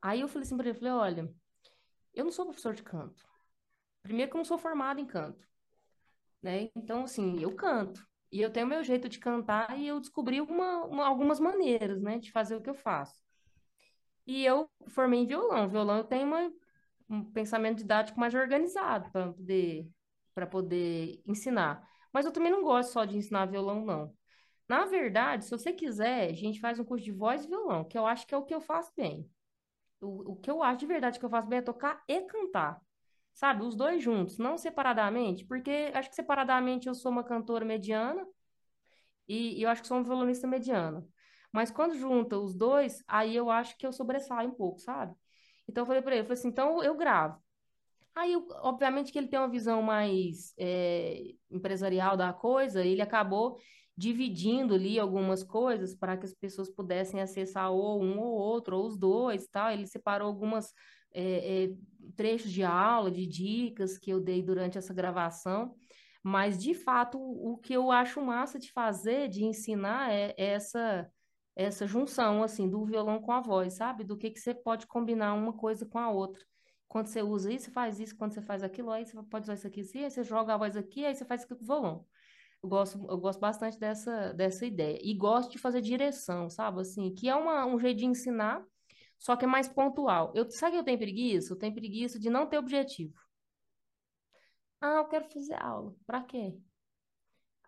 Aí 0.00 0.20
eu 0.20 0.28
falei 0.28 0.46
assim 0.46 0.56
para 0.56 0.68
ele: 0.68 0.78
falei, 0.78 0.92
olha, 0.94 1.34
eu 2.14 2.24
não 2.24 2.30
sou 2.30 2.46
professor 2.46 2.74
de 2.74 2.84
canto. 2.84 3.26
Primeiro 4.04 4.30
que 4.30 4.36
eu 4.36 4.38
não 4.38 4.44
sou 4.44 4.56
formado 4.56 5.00
em 5.00 5.06
canto. 5.06 5.44
Né? 6.40 6.70
Então, 6.76 7.02
assim, 7.02 7.40
eu 7.40 7.56
canto. 7.56 8.06
E 8.30 8.40
eu 8.40 8.52
tenho 8.52 8.68
meu 8.68 8.84
jeito 8.84 9.08
de 9.08 9.18
cantar 9.18 9.76
e 9.76 9.88
eu 9.88 9.98
descobri 9.98 10.40
uma, 10.40 10.84
uma, 10.84 11.06
algumas 11.06 11.40
maneiras, 11.40 12.00
né, 12.00 12.18
de 12.18 12.30
fazer 12.30 12.54
o 12.54 12.60
que 12.60 12.70
eu 12.70 12.74
faço. 12.74 13.20
E 14.26 14.44
eu 14.44 14.70
formei 14.88 15.20
em 15.20 15.26
violão. 15.26 15.68
Violão 15.68 15.96
eu 15.96 16.04
tenho 16.04 16.26
uma 16.26 16.52
um 17.08 17.24
pensamento 17.24 17.78
didático 17.78 18.18
mais 18.20 18.34
organizado 18.34 19.10
para 19.10 19.32
poder, 19.32 19.88
poder 20.50 21.22
ensinar. 21.26 21.88
Mas 22.12 22.26
eu 22.26 22.32
também 22.32 22.50
não 22.52 22.62
gosto 22.62 22.92
só 22.92 23.04
de 23.04 23.16
ensinar 23.16 23.46
violão, 23.46 23.84
não. 23.84 24.14
Na 24.68 24.84
verdade, 24.84 25.44
se 25.44 25.50
você 25.50 25.72
quiser, 25.72 26.30
a 26.30 26.32
gente 26.34 26.60
faz 26.60 26.78
um 26.78 26.84
curso 26.84 27.04
de 27.04 27.12
voz 27.12 27.44
e 27.44 27.48
violão, 27.48 27.84
que 27.84 27.96
eu 27.98 28.06
acho 28.06 28.26
que 28.26 28.34
é 28.34 28.38
o 28.38 28.44
que 28.44 28.54
eu 28.54 28.60
faço 28.60 28.92
bem. 28.96 29.28
O, 30.00 30.32
o 30.32 30.36
que 30.36 30.50
eu 30.50 30.62
acho 30.62 30.78
de 30.80 30.86
verdade 30.86 31.18
que 31.18 31.24
eu 31.24 31.30
faço 31.30 31.48
bem 31.48 31.60
é 31.60 31.62
tocar 31.62 32.02
e 32.08 32.22
cantar. 32.22 32.80
Sabe? 33.34 33.64
Os 33.64 33.76
dois 33.76 34.02
juntos, 34.02 34.38
não 34.38 34.58
separadamente, 34.58 35.44
porque 35.46 35.90
acho 35.94 36.10
que 36.10 36.16
separadamente 36.16 36.88
eu 36.88 36.94
sou 36.94 37.10
uma 37.12 37.24
cantora 37.24 37.64
mediana 37.64 38.26
e, 39.26 39.58
e 39.58 39.62
eu 39.62 39.68
acho 39.70 39.82
que 39.82 39.88
sou 39.88 39.98
um 39.98 40.02
violonista 40.04 40.46
mediano. 40.46 41.08
Mas 41.52 41.70
quando 41.70 41.96
junta 41.96 42.38
os 42.38 42.54
dois, 42.54 43.02
aí 43.06 43.34
eu 43.34 43.50
acho 43.50 43.76
que 43.76 43.86
eu 43.86 43.92
sobressaio 43.92 44.50
um 44.50 44.54
pouco, 44.54 44.80
sabe? 44.80 45.14
Então 45.68 45.82
eu 45.82 45.86
falei 45.86 46.02
para 46.02 46.12
ele, 46.12 46.20
eu 46.22 46.24
falei 46.24 46.38
assim, 46.38 46.48
então 46.48 46.82
eu 46.82 46.96
gravo. 46.96 47.40
Aí, 48.14 48.34
obviamente 48.62 49.12
que 49.12 49.18
ele 49.18 49.28
tem 49.28 49.38
uma 49.38 49.48
visão 49.48 49.80
mais 49.80 50.52
é, 50.58 51.34
empresarial 51.50 52.16
da 52.16 52.32
coisa, 52.32 52.84
ele 52.84 53.00
acabou 53.00 53.58
dividindo 53.96 54.74
ali 54.74 54.98
algumas 54.98 55.42
coisas 55.44 55.94
para 55.94 56.16
que 56.16 56.24
as 56.24 56.34
pessoas 56.34 56.70
pudessem 56.70 57.20
acessar 57.20 57.70
ou 57.70 58.02
um 58.02 58.18
ou 58.18 58.32
outro, 58.32 58.76
ou 58.76 58.86
os 58.86 58.96
dois, 58.96 59.46
tal. 59.48 59.70
Ele 59.70 59.86
separou 59.86 60.28
algumas 60.28 60.72
é, 61.12 61.64
é, 61.64 61.70
trechos 62.16 62.52
de 62.52 62.62
aula, 62.62 63.10
de 63.10 63.26
dicas 63.26 63.98
que 63.98 64.10
eu 64.10 64.20
dei 64.20 64.42
durante 64.42 64.78
essa 64.78 64.94
gravação. 64.94 65.74
Mas, 66.22 66.60
de 66.60 66.74
fato, 66.74 67.18
o 67.20 67.56
que 67.58 67.72
eu 67.72 67.90
acho 67.90 68.20
massa 68.20 68.58
de 68.58 68.72
fazer, 68.72 69.28
de 69.28 69.44
ensinar, 69.44 70.12
é 70.12 70.34
essa 70.36 71.08
essa 71.58 71.88
junção, 71.88 72.42
assim, 72.42 72.70
do 72.70 72.84
violão 72.86 73.20
com 73.20 73.32
a 73.32 73.40
voz, 73.40 73.74
sabe? 73.74 74.04
Do 74.04 74.16
que, 74.16 74.30
que 74.30 74.38
você 74.38 74.54
pode 74.54 74.86
combinar 74.86 75.34
uma 75.34 75.52
coisa 75.52 75.84
com 75.84 75.98
a 75.98 76.08
outra. 76.08 76.40
Quando 76.86 77.08
você 77.08 77.20
usa 77.20 77.52
isso, 77.52 77.72
faz 77.72 77.98
isso, 77.98 78.16
quando 78.16 78.32
você 78.32 78.40
faz 78.40 78.62
aquilo, 78.62 78.92
aí 78.92 79.04
você 79.04 79.20
pode 79.24 79.44
usar 79.44 79.54
isso 79.54 79.66
aqui 79.66 79.80
assim, 79.80 80.04
aí 80.04 80.10
você 80.10 80.22
joga 80.22 80.54
a 80.54 80.56
voz 80.56 80.76
aqui, 80.76 81.04
aí 81.04 81.14
você 81.14 81.24
faz 81.24 81.42
isso 81.42 81.48
com 81.48 81.62
o 81.62 81.66
violão. 81.66 82.06
Eu 82.62 82.68
gosto, 82.68 83.06
eu 83.10 83.18
gosto 83.18 83.40
bastante 83.40 83.78
dessa, 83.78 84.32
dessa 84.34 84.64
ideia. 84.64 84.98
E 85.02 85.14
gosto 85.14 85.50
de 85.50 85.58
fazer 85.58 85.80
direção, 85.82 86.48
sabe? 86.48 86.80
Assim, 86.80 87.12
que 87.12 87.28
é 87.28 87.34
uma, 87.34 87.66
um 87.66 87.78
jeito 87.78 87.98
de 87.98 88.06
ensinar, 88.06 88.64
só 89.18 89.34
que 89.36 89.44
é 89.44 89.48
mais 89.48 89.68
pontual. 89.68 90.32
Eu, 90.36 90.48
sabe 90.50 90.72
que 90.74 90.78
eu 90.78 90.84
tenho 90.84 90.98
preguiça? 90.98 91.52
Eu 91.52 91.58
tenho 91.58 91.74
preguiça 91.74 92.20
de 92.20 92.30
não 92.30 92.46
ter 92.46 92.58
objetivo. 92.58 93.14
Ah, 94.80 94.96
eu 94.98 95.08
quero 95.08 95.28
fazer 95.30 95.54
aula. 95.54 95.94
Pra 96.06 96.22
quê? 96.22 96.56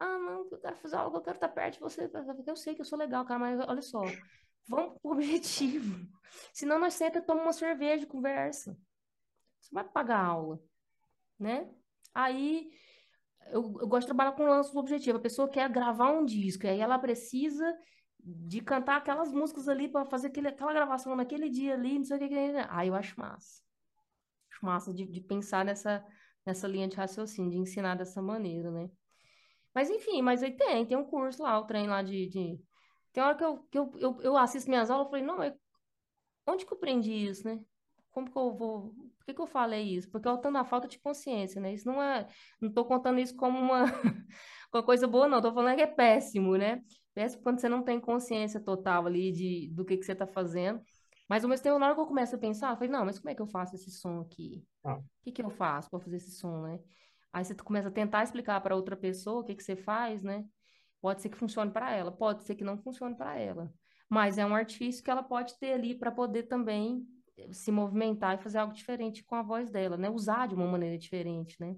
Ah, 0.00 0.18
não, 0.18 0.48
eu 0.50 0.58
quero 0.58 0.76
fazer 0.76 0.96
algo, 0.96 1.18
eu 1.18 1.20
quero 1.20 1.36
estar 1.36 1.48
perto 1.50 1.74
de 1.74 1.80
você, 1.80 2.08
porque 2.08 2.50
eu 2.50 2.56
sei 2.56 2.74
que 2.74 2.80
eu 2.80 2.86
sou 2.86 2.98
legal, 2.98 3.22
cara, 3.26 3.38
mas 3.38 3.60
olha 3.68 3.82
só, 3.82 4.00
vamos 4.66 4.98
pro 4.98 5.12
objetivo. 5.12 6.08
Senão 6.54 6.78
nós 6.78 6.94
senta 6.94 7.20
toma 7.20 7.42
uma 7.42 7.52
cerveja 7.52 8.04
e 8.04 8.06
conversa. 8.06 8.74
Você 9.60 9.68
vai 9.74 9.84
pagar 9.84 10.24
aula, 10.24 10.58
né? 11.38 11.70
Aí 12.14 12.72
eu, 13.48 13.76
eu 13.78 13.86
gosto 13.86 14.00
de 14.00 14.06
trabalhar 14.06 14.32
com 14.32 14.46
lance 14.46 14.74
objetivo. 14.76 15.18
A 15.18 15.22
pessoa 15.22 15.50
quer 15.50 15.68
gravar 15.68 16.10
um 16.12 16.24
disco, 16.24 16.66
aí 16.66 16.80
ela 16.80 16.98
precisa 16.98 17.76
de 18.18 18.62
cantar 18.62 18.96
aquelas 18.96 19.30
músicas 19.30 19.68
ali 19.68 19.86
para 19.86 20.06
fazer 20.06 20.28
aquele, 20.28 20.48
aquela 20.48 20.72
gravação 20.72 21.14
naquele 21.14 21.50
dia 21.50 21.74
ali, 21.74 21.98
não 21.98 22.04
sei 22.04 22.16
o 22.16 22.20
que. 22.20 22.34
Aí 22.70 22.88
eu 22.88 22.94
acho 22.94 23.20
massa. 23.20 23.62
Acho 24.50 24.64
massa 24.64 24.94
de, 24.94 25.06
de 25.06 25.20
pensar 25.20 25.62
nessa, 25.62 26.02
nessa 26.46 26.66
linha 26.66 26.88
de 26.88 26.96
raciocínio, 26.96 27.50
de 27.50 27.58
ensinar 27.58 27.96
dessa 27.96 28.22
maneira, 28.22 28.70
né? 28.70 28.90
Mas 29.74 29.90
enfim, 29.90 30.22
mas 30.22 30.42
aí 30.42 30.56
tem, 30.56 30.86
tem 30.86 30.96
um 30.96 31.04
curso 31.04 31.42
lá, 31.42 31.58
o 31.58 31.64
trem 31.64 31.86
lá 31.86 32.02
de, 32.02 32.26
de... 32.26 32.60
Tem 33.12 33.22
hora 33.22 33.36
que 33.36 33.44
eu, 33.44 33.58
que 33.70 33.78
eu, 33.78 33.92
eu, 33.98 34.20
eu 34.22 34.36
assisto 34.36 34.68
minhas 34.68 34.90
aulas, 34.90 35.06
eu 35.06 35.10
falei, 35.10 35.24
não, 35.24 35.38
mas 35.38 35.54
onde 36.46 36.66
que 36.66 36.72
eu 36.72 36.76
aprendi 36.76 37.12
isso, 37.12 37.46
né? 37.46 37.60
Como 38.10 38.30
que 38.30 38.36
eu 38.36 38.52
vou... 38.52 38.92
Por 39.18 39.24
que 39.24 39.34
que 39.34 39.40
eu 39.40 39.46
falei 39.46 39.82
isso? 39.96 40.10
Porque 40.10 40.28
eu 40.28 40.38
tô 40.38 40.50
na 40.50 40.64
falta 40.64 40.88
de 40.88 40.98
consciência, 40.98 41.60
né? 41.60 41.72
Isso 41.72 41.86
não 41.86 42.02
é... 42.02 42.26
Não 42.60 42.72
tô 42.72 42.84
contando 42.84 43.20
isso 43.20 43.36
como 43.36 43.58
uma, 43.58 43.84
uma 44.74 44.82
coisa 44.82 45.06
boa, 45.06 45.28
não. 45.28 45.40
Tô 45.40 45.52
falando 45.52 45.76
que 45.76 45.82
é 45.82 45.86
péssimo, 45.86 46.56
né? 46.56 46.82
Péssimo 47.14 47.42
quando 47.42 47.60
você 47.60 47.68
não 47.68 47.82
tem 47.82 48.00
consciência 48.00 48.60
total 48.60 49.06
ali 49.06 49.30
de, 49.30 49.68
do 49.72 49.84
que 49.84 49.96
que 49.96 50.04
você 50.04 50.14
tá 50.14 50.26
fazendo. 50.26 50.80
Mas 51.28 51.44
ao 51.44 51.50
mesmo 51.50 51.62
tempo, 51.62 51.78
na 51.78 51.86
hora 51.86 51.94
que 51.94 52.00
eu 52.00 52.06
começo 52.06 52.34
a 52.34 52.38
pensar, 52.38 52.70
eu 52.70 52.76
falei, 52.76 52.90
não, 52.90 53.04
mas 53.04 53.20
como 53.20 53.30
é 53.30 53.34
que 53.36 53.42
eu 53.42 53.46
faço 53.46 53.76
esse 53.76 53.92
som 53.92 54.20
aqui? 54.20 54.64
Ah. 54.82 54.96
O 54.96 55.04
que 55.22 55.30
que 55.30 55.42
eu 55.42 55.50
faço 55.50 55.88
para 55.88 56.00
fazer 56.00 56.16
esse 56.16 56.32
som, 56.32 56.62
né? 56.62 56.80
Aí 57.32 57.44
você 57.44 57.54
começa 57.54 57.88
a 57.88 57.92
tentar 57.92 58.22
explicar 58.22 58.60
para 58.60 58.74
outra 58.74 58.96
pessoa 58.96 59.40
o 59.40 59.44
que, 59.44 59.54
que 59.54 59.62
você 59.62 59.76
faz, 59.76 60.22
né? 60.22 60.44
Pode 61.00 61.22
ser 61.22 61.28
que 61.28 61.36
funcione 61.36 61.70
para 61.70 61.94
ela, 61.94 62.10
pode 62.10 62.42
ser 62.44 62.54
que 62.54 62.64
não 62.64 62.76
funcione 62.76 63.16
para 63.16 63.38
ela. 63.38 63.72
Mas 64.08 64.38
é 64.38 64.44
um 64.44 64.54
artifício 64.54 65.02
que 65.02 65.10
ela 65.10 65.22
pode 65.22 65.58
ter 65.58 65.72
ali 65.72 65.94
para 65.94 66.10
poder 66.10 66.44
também 66.44 67.06
eh, 67.38 67.52
se 67.52 67.70
movimentar 67.70 68.34
e 68.34 68.42
fazer 68.42 68.58
algo 68.58 68.74
diferente 68.74 69.22
com 69.24 69.36
a 69.36 69.42
voz 69.42 69.70
dela, 69.70 69.96
né? 69.96 70.10
Usar 70.10 70.48
de 70.48 70.54
uma 70.54 70.66
maneira 70.66 70.98
diferente, 70.98 71.56
né? 71.60 71.76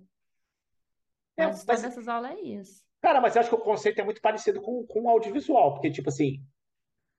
É, 1.36 1.46
mas, 1.46 1.64
mas 1.64 1.82
dessas 1.82 2.08
aulas 2.08 2.32
é 2.32 2.40
isso. 2.40 2.82
Cara, 3.00 3.20
mas 3.20 3.34
eu 3.34 3.40
acho 3.40 3.50
que 3.50 3.56
o 3.56 3.60
conceito 3.60 4.00
é 4.00 4.04
muito 4.04 4.20
parecido 4.20 4.60
com, 4.62 4.86
com 4.86 5.02
o 5.02 5.08
audiovisual, 5.08 5.74
porque, 5.74 5.90
tipo 5.90 6.08
assim, 6.08 6.42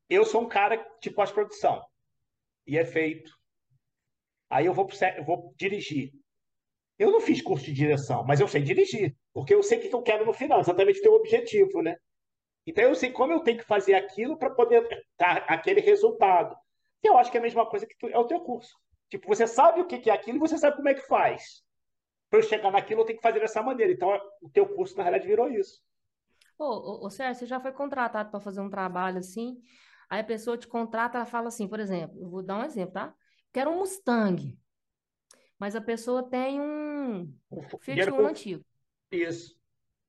eu 0.09 0.25
sou 0.25 0.41
um 0.41 0.47
cara 0.47 0.77
que 1.01 1.11
pós-produção 1.11 1.83
e 2.65 2.77
é 2.77 2.85
feito. 2.85 3.31
Aí 4.49 4.65
eu 4.65 4.73
vou, 4.73 4.87
eu 5.17 5.25
vou 5.25 5.53
dirigir. 5.57 6.13
Eu 6.97 7.11
não 7.11 7.19
fiz 7.19 7.41
curso 7.41 7.65
de 7.65 7.73
direção, 7.73 8.23
mas 8.23 8.39
eu 8.39 8.47
sei 8.47 8.61
dirigir, 8.61 9.15
porque 9.33 9.53
eu 9.53 9.63
sei 9.63 9.79
o 9.79 9.81
que 9.81 9.93
eu 9.93 10.01
quero 10.01 10.25
no 10.25 10.33
final, 10.33 10.59
exatamente 10.59 11.05
o 11.07 11.13
objetivo, 11.13 11.81
né? 11.81 11.97
Então 12.65 12.83
eu 12.83 12.95
sei 12.95 13.11
como 13.11 13.33
eu 13.33 13.41
tenho 13.41 13.57
que 13.57 13.65
fazer 13.65 13.95
aquilo 13.95 14.37
para 14.37 14.49
poder 14.49 14.87
dar 15.17 15.37
aquele 15.49 15.81
resultado. 15.81 16.55
Eu 17.01 17.17
acho 17.17 17.29
que 17.29 17.37
é 17.37 17.39
a 17.39 17.43
mesma 17.43 17.65
coisa 17.65 17.85
que 17.85 17.97
tu, 17.97 18.07
é 18.07 18.17
o 18.17 18.27
teu 18.27 18.39
curso. 18.39 18.73
Tipo, 19.09 19.27
você 19.27 19.45
sabe 19.45 19.81
o 19.81 19.85
que 19.85 20.09
é 20.09 20.13
aquilo 20.13 20.37
e 20.37 20.39
você 20.39 20.57
sabe 20.57 20.77
como 20.77 20.87
é 20.87 20.93
que 20.93 21.05
faz. 21.05 21.61
Para 22.29 22.39
eu 22.39 22.43
chegar 22.43 22.71
naquilo, 22.71 23.01
eu 23.01 23.05
tenho 23.05 23.17
que 23.17 23.23
fazer 23.23 23.39
dessa 23.39 23.61
maneira. 23.61 23.91
Então, 23.91 24.09
o 24.41 24.49
teu 24.49 24.67
curso, 24.67 24.95
na 24.97 25.03
realidade, 25.03 25.27
virou 25.27 25.49
isso. 25.49 25.81
Ô, 26.57 26.65
ô, 26.65 27.05
ô 27.05 27.09
Sérgio, 27.09 27.39
você 27.39 27.45
já 27.45 27.59
foi 27.59 27.71
contratado 27.73 28.31
para 28.31 28.39
fazer 28.39 28.61
um 28.61 28.69
trabalho 28.69 29.17
assim? 29.17 29.61
Aí 30.09 30.21
a 30.21 30.23
pessoa 30.23 30.57
te 30.57 30.67
contrata, 30.67 31.17
ela 31.17 31.25
fala 31.25 31.49
assim, 31.49 31.67
por 31.67 31.79
exemplo, 31.79 32.19
eu 32.19 32.29
vou 32.29 32.41
dar 32.41 32.59
um 32.59 32.63
exemplo, 32.63 32.93
tá? 32.93 33.13
Quero 33.51 33.69
um 33.71 33.79
Mustang 33.79 34.57
mas 35.63 35.77
a 35.77 35.81
pessoa 35.81 36.21
tem 36.21 36.59
um 36.59 37.33
Fiat 37.79 38.09
Uno 38.09 38.27
antigo. 38.27 38.65
Isso. 39.09 39.57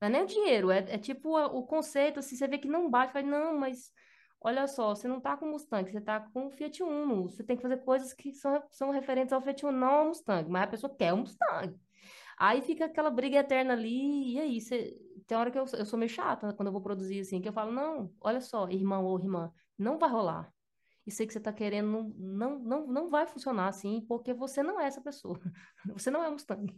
Não 0.01 0.09
é 0.09 0.11
nem 0.11 0.25
o 0.25 0.27
dinheiro, 0.27 0.69
é, 0.69 0.79
é 0.79 0.99
tipo 0.99 1.29
o, 1.29 1.59
o 1.59 1.63
conceito, 1.65 2.19
assim, 2.19 2.35
você 2.35 2.49
vê 2.49 2.59
que 2.59 2.67
não 2.67 2.91
bate, 2.91 3.13
fala, 3.13 3.25
não, 3.25 3.57
mas 3.57 3.93
olha 4.41 4.67
só, 4.67 4.97
você 4.97 5.07
não 5.07 5.21
tá 5.21 5.37
com 5.37 5.47
Mustang, 5.47 5.89
você 5.89 6.01
tá 6.01 6.19
com 6.19 6.51
Fiat 6.51 6.83
Uno, 6.83 7.29
você 7.29 7.45
tem 7.45 7.55
que 7.55 7.63
fazer 7.63 7.77
coisas 7.85 8.13
que 8.13 8.33
são, 8.33 8.61
são 8.69 8.91
referentes 8.91 9.33
ao 9.33 9.41
Fiat 9.41 9.65
Uno, 9.65 9.79
não 9.79 9.95
ao 9.95 10.07
Mustang, 10.07 10.51
mas 10.51 10.65
a 10.65 10.67
pessoa 10.67 10.93
quer 10.93 11.13
o 11.13 11.19
Mustang. 11.19 11.73
Aí 12.37 12.61
fica 12.61 12.87
aquela 12.87 13.11
briga 13.11 13.39
eterna 13.39 13.75
ali, 13.75 14.35
e 14.35 14.41
aí, 14.41 14.61
você... 14.61 14.93
tem 15.25 15.39
hora 15.39 15.53
que 15.53 15.59
eu, 15.59 15.67
eu 15.79 15.87
sou 15.87 15.97
meio 15.97 16.11
chata 16.11 16.53
quando 16.55 16.67
eu 16.67 16.73
vou 16.73 16.83
produzir, 16.83 17.21
assim, 17.21 17.41
que 17.41 17.49
eu 17.49 17.53
falo, 17.53 17.71
não, 17.71 18.13
olha 18.21 18.41
só, 18.41 18.69
irmão 18.69 19.05
ou 19.05 19.21
irmã, 19.21 19.53
não 19.79 19.99
vai 19.99 20.11
rolar 20.11 20.53
e 21.07 21.11
sei 21.11 21.27
que 21.27 21.33
você 21.33 21.39
está 21.39 21.53
querendo, 21.53 21.87
não, 21.91 22.13
não, 22.19 22.59
não, 22.59 22.87
não 22.87 23.11
vai 23.11 23.27
funcionar 23.27 23.69
assim, 23.69 24.05
porque 24.09 24.33
você 24.33 24.63
não 24.63 24.81
é 24.81 24.87
essa 24.87 25.01
pessoa. 25.01 25.39
Você 25.95 26.11
não 26.11 26.25
é 26.25 26.31
Mustang. 26.31 26.75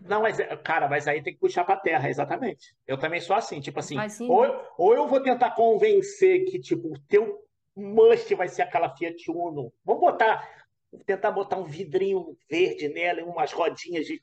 Não, 0.00 0.22
mas, 0.22 0.36
cara, 0.64 0.88
mas 0.88 1.08
aí 1.08 1.22
tem 1.22 1.32
que 1.32 1.40
puxar 1.40 1.64
para 1.64 1.80
terra, 1.80 2.08
exatamente. 2.08 2.74
Eu 2.86 2.98
também 2.98 3.20
sou 3.20 3.34
assim, 3.34 3.60
tipo 3.60 3.78
assim, 3.78 3.96
ou, 4.28 4.44
ou 4.76 4.94
eu 4.94 5.08
vou 5.08 5.22
tentar 5.22 5.52
convencer 5.52 6.44
que, 6.44 6.58
tipo, 6.60 6.88
o 6.88 6.98
teu 7.08 7.44
must 7.74 8.32
vai 8.34 8.48
ser 8.48 8.62
aquela 8.62 8.94
Fiat 8.96 9.30
Uno. 9.30 9.72
Vamos 9.84 10.00
botar, 10.00 10.66
tentar 11.06 11.30
botar 11.30 11.56
um 11.56 11.64
vidrinho 11.64 12.36
verde 12.48 12.88
nela 12.88 13.20
e 13.20 13.24
umas 13.24 13.52
rodinhas 13.52 14.06
de 14.06 14.22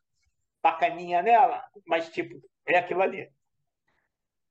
bacaninha 0.62 1.22
nela, 1.22 1.64
mas, 1.86 2.10
tipo, 2.10 2.42
é 2.66 2.78
aquilo 2.78 3.02
ali. 3.02 3.30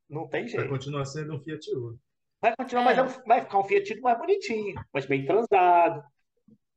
Não 0.08 0.28
tem 0.28 0.46
jeito. 0.46 0.60
Vai 0.60 0.68
continuar 0.68 1.04
sendo 1.06 1.34
um 1.34 1.40
Fiat 1.40 1.70
Uno. 1.74 1.98
Vai 2.44 2.54
continuar, 2.58 2.82
é. 2.82 2.84
mas 2.84 3.16
é 3.16 3.22
vai 3.26 3.40
ficar 3.40 3.58
um 3.58 3.64
Fiat 3.64 4.00
mais 4.02 4.18
bonitinho, 4.18 4.74
mas 4.92 5.06
bem 5.06 5.24
transado. 5.24 6.04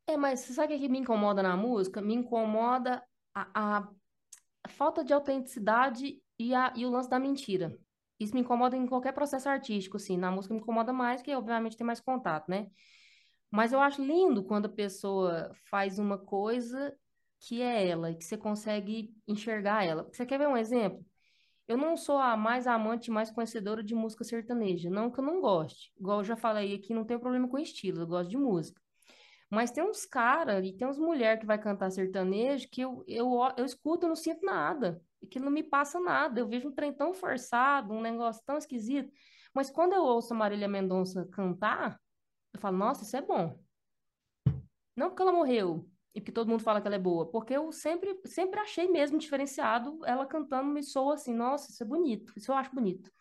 É, 0.08 0.16
mas 0.16 0.40
você 0.40 0.54
sabe 0.54 0.74
o 0.74 0.80
que 0.80 0.88
me 0.88 1.00
incomoda 1.00 1.44
na 1.44 1.58
música? 1.58 2.02
Me 2.02 2.14
incomoda 2.14 3.04
a, 3.36 3.50
a, 3.54 3.90
a 4.64 4.70
falta 4.70 5.04
de 5.04 5.12
autenticidade 5.12 6.22
e, 6.40 6.56
a, 6.56 6.72
e 6.74 6.86
o 6.86 6.90
lance 6.90 7.10
da 7.10 7.20
mentira. 7.20 7.78
Isso 8.18 8.34
me 8.34 8.40
incomoda 8.40 8.78
em 8.78 8.88
qualquer 8.88 9.12
processo 9.12 9.50
artístico, 9.50 9.98
assim. 9.98 10.16
Na 10.16 10.32
música 10.32 10.54
me 10.54 10.62
incomoda 10.62 10.94
mais, 10.94 11.20
porque 11.20 11.36
obviamente 11.36 11.76
tem 11.76 11.86
mais 11.86 12.00
contato, 12.00 12.50
né? 12.50 12.68
Mas 13.52 13.74
eu 13.74 13.82
acho 13.82 14.02
lindo 14.02 14.46
quando 14.46 14.68
a 14.68 14.70
pessoa 14.70 15.52
faz 15.70 16.00
uma 16.00 16.18
coisa 16.18 16.96
que 17.42 17.62
é 17.62 17.90
ela, 17.90 18.12
e 18.12 18.16
que 18.16 18.24
você 18.24 18.38
consegue 18.38 19.14
enxergar 19.28 19.84
ela. 19.84 20.08
Você 20.14 20.26
quer 20.26 20.40
ver 20.40 20.48
um 20.48 20.56
exemplo? 20.56 21.06
Eu 21.68 21.78
não 21.78 21.98
sou 21.98 22.18
a 22.18 22.38
mais 22.38 22.66
amante, 22.66 23.12
mais 23.12 23.30
conhecedora 23.30 23.84
de 23.84 23.94
música 23.94 24.24
sertaneja. 24.24 24.90
Não 24.90 25.12
que 25.12 25.20
eu 25.20 25.24
não 25.24 25.42
goste. 25.42 25.92
Igual 26.00 26.20
eu 26.20 26.24
já 26.24 26.38
falei 26.38 26.74
aqui, 26.74 26.94
não 26.94 27.04
tenho 27.04 27.20
problema 27.20 27.48
com 27.48 27.60
estilo, 27.60 28.02
eu 28.02 28.08
gosto 28.08 28.30
de 28.30 28.38
música. 28.38 28.82
Mas 29.50 29.72
tem 29.72 29.84
uns 29.84 30.06
caras 30.06 30.66
e 30.66 30.74
tem 30.74 30.88
uns 30.88 30.98
mulheres 30.98 31.40
que 31.40 31.46
vai 31.46 31.58
cantar 31.58 31.90
sertanejo 31.90 32.68
que 32.70 32.82
eu, 32.82 33.04
eu, 33.08 33.32
eu 33.58 33.66
escuto 33.66 34.06
e 34.06 34.10
não 34.10 34.16
sinto 34.16 34.46
nada. 34.46 35.02
Que 35.30 35.40
não 35.40 35.52
me 35.52 35.64
passa 35.64 36.00
nada. 36.00 36.40
Eu 36.40 36.48
vejo 36.48 36.70
um 36.70 36.74
trem 36.74 36.94
tão 36.94 37.14
forçado, 37.14 37.94
um 37.94 38.02
negócio 38.02 38.44
tão 38.46 38.58
esquisito. 38.58 39.12
Mas 39.54 39.70
quando 39.70 39.94
eu 39.94 40.04
ouço 40.04 40.34
a 40.34 40.38
Marília 40.38 40.68
Mendonça 40.68 41.26
cantar, 41.32 42.00
eu 42.54 42.60
falo, 42.60 42.78
nossa, 42.78 43.04
isso 43.04 43.16
é 43.16 43.22
bom. 43.22 43.60
Não 44.96 45.10
porque 45.10 45.22
ela 45.22 45.32
morreu, 45.32 45.88
e 46.18 46.22
que 46.22 46.32
todo 46.32 46.50
mundo 46.50 46.64
fala 46.64 46.82
que 46.82 46.88
ela 46.88 46.96
é 46.96 47.00
boa, 47.00 47.30
porque 47.30 47.54
eu 47.54 47.72
sempre, 47.72 48.20
sempre 48.26 48.60
achei 48.60 48.88
mesmo 48.90 49.20
diferenciado 49.20 50.00
ela 50.04 50.26
cantando 50.26 50.72
me 50.72 50.82
soa 50.82 51.14
assim, 51.14 51.32
nossa, 51.32 51.70
isso 51.70 51.84
é 51.84 51.86
bonito, 51.86 52.34
isso 52.36 52.52
eu 52.52 52.56
acho 52.56 52.74
bonito. 52.74 53.12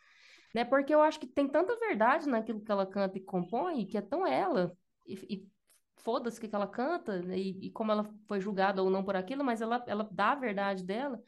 né? 0.54 0.64
Porque 0.64 0.94
eu 0.94 1.02
acho 1.02 1.20
que 1.20 1.26
tem 1.26 1.46
tanta 1.46 1.78
verdade 1.78 2.26
naquilo 2.26 2.62
que 2.62 2.72
ela 2.72 2.86
canta 2.86 3.18
e 3.18 3.20
compõe, 3.20 3.84
que 3.84 3.98
é 3.98 4.00
tão 4.00 4.26
ela, 4.26 4.74
e, 5.06 5.14
e 5.28 5.48
foda-se 5.98 6.38
o 6.38 6.40
que, 6.40 6.48
que 6.48 6.54
ela 6.54 6.66
canta, 6.66 7.20
né? 7.20 7.38
e, 7.38 7.66
e, 7.66 7.70
como 7.70 7.92
ela 7.92 8.08
foi 8.26 8.40
julgada 8.40 8.82
ou 8.82 8.88
não 8.88 9.04
por 9.04 9.14
aquilo, 9.14 9.44
mas 9.44 9.60
ela, 9.60 9.84
ela 9.86 10.08
dá 10.10 10.32
a 10.32 10.36
verdade 10.36 10.82
dela, 10.82 11.22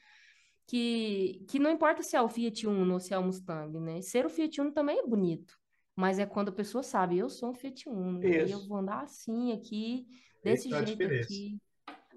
que, 0.66 1.44
que 1.50 1.58
não 1.58 1.70
importa 1.70 2.02
se 2.02 2.16
é 2.16 2.22
o 2.22 2.30
Fiat 2.30 2.66
Uno 2.66 2.94
ou 2.94 3.00
se 3.00 3.12
é 3.12 3.18
o 3.18 3.22
Mustang, 3.22 3.78
né? 3.78 4.00
Ser 4.00 4.24
o 4.24 4.30
Fiat 4.30 4.58
Uno 4.58 4.72
também 4.72 5.00
é 5.00 5.06
bonito, 5.06 5.54
mas 5.94 6.18
é 6.18 6.24
quando 6.24 6.48
a 6.48 6.52
pessoa 6.52 6.82
sabe, 6.82 7.18
eu 7.18 7.28
sou 7.28 7.50
um 7.50 7.54
Fiat 7.54 7.90
Uno, 7.90 8.24
e 8.26 8.50
eu 8.50 8.66
vou 8.66 8.78
andar 8.78 9.02
assim 9.02 9.52
aqui, 9.52 10.06
desse 10.42 10.70
jeito 10.70 11.02
aqui. 11.04 11.58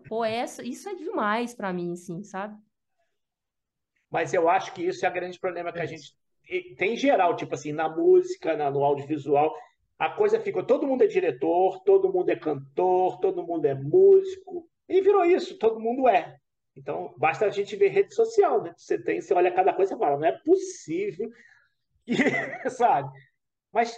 Pô, 0.08 0.26
essa, 0.26 0.64
isso 0.64 0.90
é 0.90 0.96
demais 0.96 1.54
para 1.54 1.72
mim, 1.72 1.94
assim, 1.94 2.24
sabe? 2.24 2.58
Mas 4.10 4.34
eu 4.34 4.50
acho 4.50 4.74
que 4.74 4.84
isso 4.84 5.06
é 5.06 5.10
o 5.10 5.14
grande 5.14 5.40
problema 5.40 5.72
que 5.72 5.80
a 5.80 5.86
gente 5.86 6.14
tem 6.78 6.94
em 6.94 6.98
geral, 6.98 7.36
tipo 7.36 7.54
assim, 7.54 7.72
na 7.72 7.88
música, 7.88 8.58
na, 8.58 8.70
no 8.70 8.84
audiovisual, 8.84 9.56
a 9.98 10.10
coisa 10.10 10.40
ficou, 10.40 10.66
todo 10.66 10.88
mundo 10.88 11.04
é 11.04 11.08
diretor, 11.08 11.82
todo 11.84 12.12
mundo 12.12 12.30
é 12.30 12.36
cantor, 12.36 13.20
todo 13.20 13.46
mundo 13.46 13.66
é 13.66 13.74
músico, 13.74 14.68
e 14.90 15.00
virou 15.00 15.24
isso, 15.24 15.58
todo 15.58 15.80
mundo 15.80 16.10
é. 16.10 16.36
Então, 16.76 17.14
basta 17.18 17.46
a 17.46 17.50
gente 17.50 17.76
ver 17.76 17.90
rede 17.90 18.14
social, 18.14 18.64
né? 18.64 18.74
Você 18.76 19.02
tem, 19.02 19.22
você 19.22 19.34
olha 19.34 19.54
cada 19.54 19.74
coisa 19.74 19.94
e 19.94 19.98
fala, 19.98 20.18
não 20.18 20.26
é 20.26 20.38
possível, 20.44 21.30
e, 22.08 22.70
sabe? 22.70 23.10
Mas 23.72 23.98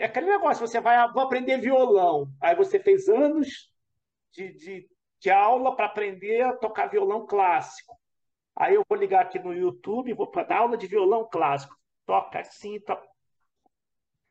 é 0.00 0.06
aquele 0.06 0.26
negócio, 0.26 0.66
você 0.66 0.80
vai 0.80 0.96
vou 1.12 1.22
aprender 1.22 1.58
violão, 1.58 2.32
aí 2.40 2.56
você 2.56 2.80
fez 2.80 3.08
anos 3.08 3.70
de, 4.32 4.52
de, 4.54 4.88
de 5.18 5.30
aula 5.30 5.76
para 5.76 5.86
aprender 5.86 6.40
a 6.42 6.56
tocar 6.56 6.86
violão 6.86 7.26
clássico. 7.26 7.94
Aí 8.56 8.74
eu 8.74 8.82
vou 8.88 8.98
ligar 8.98 9.22
aqui 9.22 9.38
no 9.38 9.52
YouTube, 9.52 10.14
vou 10.14 10.30
dar 10.32 10.58
aula 10.58 10.76
de 10.76 10.86
violão 10.86 11.28
clássico. 11.28 11.76
Toca 12.06 12.40
assim, 12.40 12.80
toca. 12.80 13.06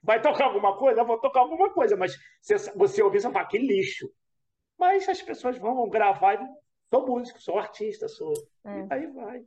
Vai 0.02 0.22
tocar 0.22 0.46
alguma 0.46 0.78
coisa? 0.78 1.02
Eu 1.02 1.06
vou 1.06 1.20
tocar 1.20 1.42
alguma 1.42 1.72
coisa, 1.72 1.96
mas 1.96 2.18
você, 2.42 2.58
você 2.76 3.04
ouvir, 3.04 3.22
você 3.22 3.32
fala, 3.32 3.48
que 3.48 3.58
lixo. 3.58 4.10
Mas 4.78 5.08
as 5.08 5.22
pessoas 5.22 5.58
vão, 5.58 5.76
vão 5.76 5.90
gravar 5.90 6.36
e 6.36 6.48
sou 6.90 7.06
músico, 7.06 7.42
sou 7.42 7.58
artista, 7.60 8.08
sou. 8.08 8.34
É. 8.64 8.80
E 8.80 8.88
aí 8.90 9.08
vai. 9.08 9.46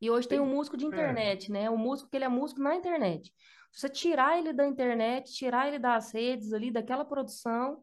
E 0.00 0.10
hoje 0.10 0.26
tem 0.26 0.40
um 0.40 0.46
músico 0.46 0.76
de 0.76 0.84
é. 0.84 0.88
internet, 0.88 1.48
é. 1.48 1.52
né? 1.52 1.70
O 1.70 1.78
músico 1.78 2.10
que 2.10 2.16
ele 2.16 2.24
é 2.24 2.28
músico 2.28 2.60
na 2.60 2.74
internet. 2.74 3.32
Você 3.72 3.88
tirar 3.88 4.38
ele 4.38 4.52
da 4.52 4.66
internet, 4.66 5.32
tirar 5.32 5.66
ele 5.68 5.78
das 5.78 6.12
redes 6.12 6.52
ali, 6.52 6.70
daquela 6.70 7.04
produção, 7.04 7.82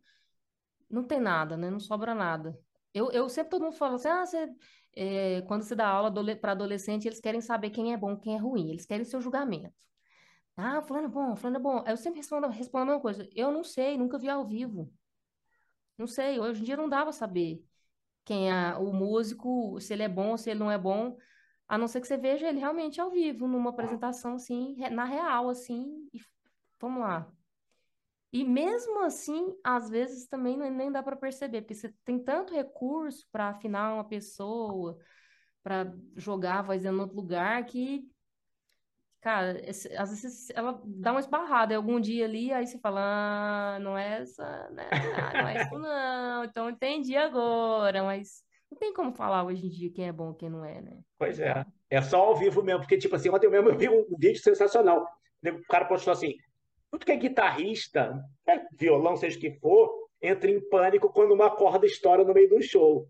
não 0.90 1.04
tem 1.04 1.20
nada, 1.20 1.58
né? 1.58 1.70
Não 1.70 1.80
sobra 1.80 2.14
nada. 2.14 2.58
Eu, 2.94 3.12
eu 3.12 3.28
sempre 3.28 3.50
todo 3.52 3.64
mundo 3.64 3.76
fala 3.76 3.96
assim, 3.96 4.08
ah, 4.08 4.26
você 4.26 4.50
é, 4.96 5.42
quando 5.44 5.64
se 5.64 5.76
dá 5.76 5.88
aula 5.88 6.12
para 6.36 6.52
adolescente, 6.52 7.08
eles 7.08 7.20
querem 7.20 7.42
saber 7.42 7.70
quem 7.72 7.94
é 7.94 7.98
bom, 7.98 8.18
quem 8.18 8.36
é 8.36 8.38
ruim, 8.38 8.70
eles 8.70 8.86
querem 8.86 9.04
seu 9.06 9.22
julgamento. 9.22 9.74
Ah, 10.58 10.82
fulano 10.82 11.06
é 11.08 11.10
bom, 11.10 11.36
fulano 11.36 11.58
é 11.58 11.60
bom. 11.60 11.84
Eu 11.88 11.98
sempre 11.98 12.20
respondo, 12.20 12.48
respondo 12.48 12.84
a 12.84 12.86
mesma 12.88 13.02
coisa. 13.02 13.30
Eu 13.34 13.52
não 13.52 13.64
sei, 13.64 13.98
nunca 13.98 14.18
vi 14.18 14.30
ao 14.30 14.46
vivo. 14.46 14.92
Não 15.98 16.08
sei, 16.08 16.40
hoje 16.40 16.62
em 16.62 16.64
dia 16.66 16.78
não 16.78 16.90
dava 16.90 17.12
saber 17.12 17.64
quem 18.26 18.52
é 18.52 18.76
o 18.76 18.94
músico, 18.94 19.80
se 19.80 19.94
ele 19.94 20.04
é 20.04 20.10
bom, 20.10 20.38
se 20.38 20.50
ele 20.50 20.60
não 20.60 20.72
é 20.72 20.78
bom, 20.78 21.18
a 21.70 21.78
não 21.78 21.88
ser 21.88 22.02
que 22.02 22.08
você 22.08 22.18
veja 22.18 22.50
ele 22.50 22.60
realmente 22.60 23.00
ao 23.00 23.12
vivo, 23.12 23.48
numa 23.48 23.70
apresentação 23.70 24.34
assim, 24.34 24.76
na 24.92 25.06
real, 25.06 25.48
assim, 25.50 26.10
e 26.12 26.20
vamos 26.82 27.02
lá. 27.02 27.32
E 28.34 28.44
mesmo 28.44 29.04
assim, 29.04 29.56
às 29.64 29.88
vezes 29.88 30.28
também 30.28 30.58
nem 30.58 30.92
dá 30.92 31.04
para 31.04 31.16
perceber, 31.16 31.62
porque 31.62 31.76
você 31.76 31.94
tem 32.04 32.18
tanto 32.18 32.54
recurso 32.56 33.28
para 33.32 33.50
afinar 33.50 33.94
uma 33.94 34.04
pessoa, 34.04 34.98
para 35.62 35.94
jogar 36.16 36.60
a 36.60 36.62
voz 36.64 36.84
em 36.86 36.90
outro 36.90 37.16
lugar, 37.16 37.64
que, 37.66 38.08
cara, 39.22 39.60
esse, 39.68 39.96
às 39.96 40.10
vezes 40.10 40.50
ela 40.56 40.82
dá 40.84 41.12
uma 41.12 41.20
esbarrada 41.20 41.76
algum 41.76 42.00
dia 42.00 42.26
ali, 42.26 42.52
aí 42.52 42.66
você 42.66 42.80
fala, 42.80 43.02
ah, 43.02 43.80
não 43.80 43.96
é 43.96 44.22
essa, 44.22 44.70
né? 44.72 44.90
Ah, 44.92 45.34
não 45.42 45.48
é 45.48 45.62
isso 45.62 45.78
não, 45.78 46.44
então 46.46 46.70
entendi 46.70 47.16
agora, 47.16 48.04
mas 48.04 48.44
não 48.72 48.78
tem 48.78 48.94
como 48.94 49.12
falar 49.12 49.44
hoje 49.44 49.66
em 49.66 49.70
dia 49.70 49.92
quem 49.92 50.08
é 50.08 50.12
bom 50.12 50.32
e 50.32 50.36
quem 50.36 50.50
não 50.50 50.64
é, 50.64 50.82
né? 50.82 51.00
Pois 51.18 51.40
é, 51.40 51.66
é 51.90 52.02
só 52.02 52.20
ao 52.22 52.36
vivo 52.36 52.64
mesmo, 52.64 52.82
porque, 52.82 52.98
tipo 52.98 53.16
assim, 53.16 53.30
ontem 53.30 53.50
mesmo 53.50 53.70
eu 53.70 53.78
vi 53.78 53.90
um 53.90 54.06
vídeo 54.18 54.42
sensacional. 54.42 55.08
O 55.44 55.68
cara 55.68 55.86
postou 55.86 56.14
assim, 56.14 56.36
tudo 56.92 57.06
que 57.06 57.12
é 57.12 57.16
guitarrista, 57.16 58.22
é 58.48 58.62
violão, 58.78 59.16
seja 59.16 59.38
o 59.38 59.40
que 59.40 59.52
for, 59.60 60.10
entra 60.22 60.50
em 60.50 60.60
pânico 60.70 61.12
quando 61.12 61.34
uma 61.34 61.50
corda 61.50 61.86
estoura 61.86 62.24
no 62.24 62.34
meio 62.34 62.50
do 62.50 62.62
show. 62.62 63.10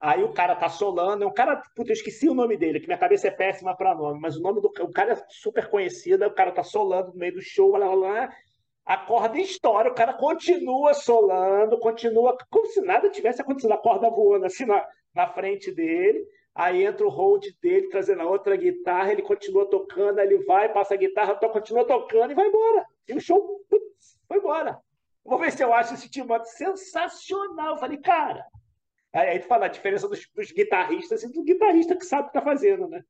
Aí 0.00 0.22
o 0.24 0.32
cara 0.32 0.56
tá 0.56 0.68
solando, 0.68 1.22
é 1.22 1.26
um 1.26 1.32
cara, 1.32 1.62
puta, 1.76 1.90
eu 1.90 1.94
esqueci 1.94 2.28
o 2.28 2.34
nome 2.34 2.56
dele, 2.56 2.80
que 2.80 2.86
minha 2.86 2.98
cabeça 2.98 3.28
é 3.28 3.30
péssima 3.30 3.76
para 3.76 3.94
nome, 3.94 4.20
mas 4.20 4.36
o 4.36 4.42
nome 4.42 4.60
do 4.60 4.66
o 4.66 4.92
cara 4.92 5.12
é 5.12 5.24
super 5.28 5.68
conhecido, 5.68 6.26
o 6.26 6.34
cara 6.34 6.50
tá 6.50 6.64
solando 6.64 7.12
no 7.12 7.18
meio 7.18 7.34
do 7.34 7.40
show, 7.40 7.76
lá, 7.76 7.94
lá, 7.94 8.28
a 8.84 8.96
corda 8.96 9.38
estoura, 9.38 9.90
o 9.90 9.94
cara 9.94 10.12
continua 10.12 10.92
solando, 10.94 11.78
continua, 11.78 12.36
como 12.50 12.66
se 12.66 12.80
nada 12.80 13.08
tivesse 13.10 13.40
acontecido, 13.40 13.72
a 13.72 13.78
corda 13.78 14.10
voando 14.10 14.46
assim 14.46 14.64
na, 14.64 14.86
na 15.14 15.28
frente 15.28 15.70
dele. 15.70 16.24
Aí 16.54 16.84
entra 16.84 17.06
o 17.06 17.10
hold 17.10 17.46
dele 17.62 17.88
trazendo 17.88 18.22
a 18.22 18.28
outra 18.28 18.56
guitarra, 18.56 19.12
ele 19.12 19.22
continua 19.22 19.68
tocando, 19.70 20.18
ele 20.18 20.44
vai, 20.44 20.70
passa 20.70 20.94
a 20.94 20.96
guitarra, 20.96 21.34
to, 21.36 21.48
continua 21.48 21.86
tocando 21.86 22.32
e 22.32 22.34
vai 22.34 22.46
embora. 22.46 22.84
E 23.08 23.14
o 23.14 23.20
show 23.20 23.64
putz, 23.70 24.18
foi 24.28 24.38
embora. 24.38 24.78
Vou 25.24 25.38
ver 25.38 25.52
se 25.52 25.62
eu 25.62 25.72
acho 25.72 25.94
esse 25.94 26.10
Timóteo 26.10 26.50
sensacional. 26.50 27.74
Eu 27.74 27.78
falei, 27.78 27.96
cara. 27.98 28.44
Aí, 29.14 29.38
tu 29.38 29.46
fala 29.46 29.66
a 29.66 29.68
diferença 29.68 30.08
dos, 30.08 30.28
dos 30.34 30.50
guitarristas 30.50 31.22
e 31.22 31.32
do 31.32 31.44
guitarrista 31.44 31.96
que 31.96 32.04
sabe 32.04 32.24
o 32.24 32.26
que 32.26 32.32
tá 32.32 32.42
fazendo, 32.42 32.88
né? 32.88 33.02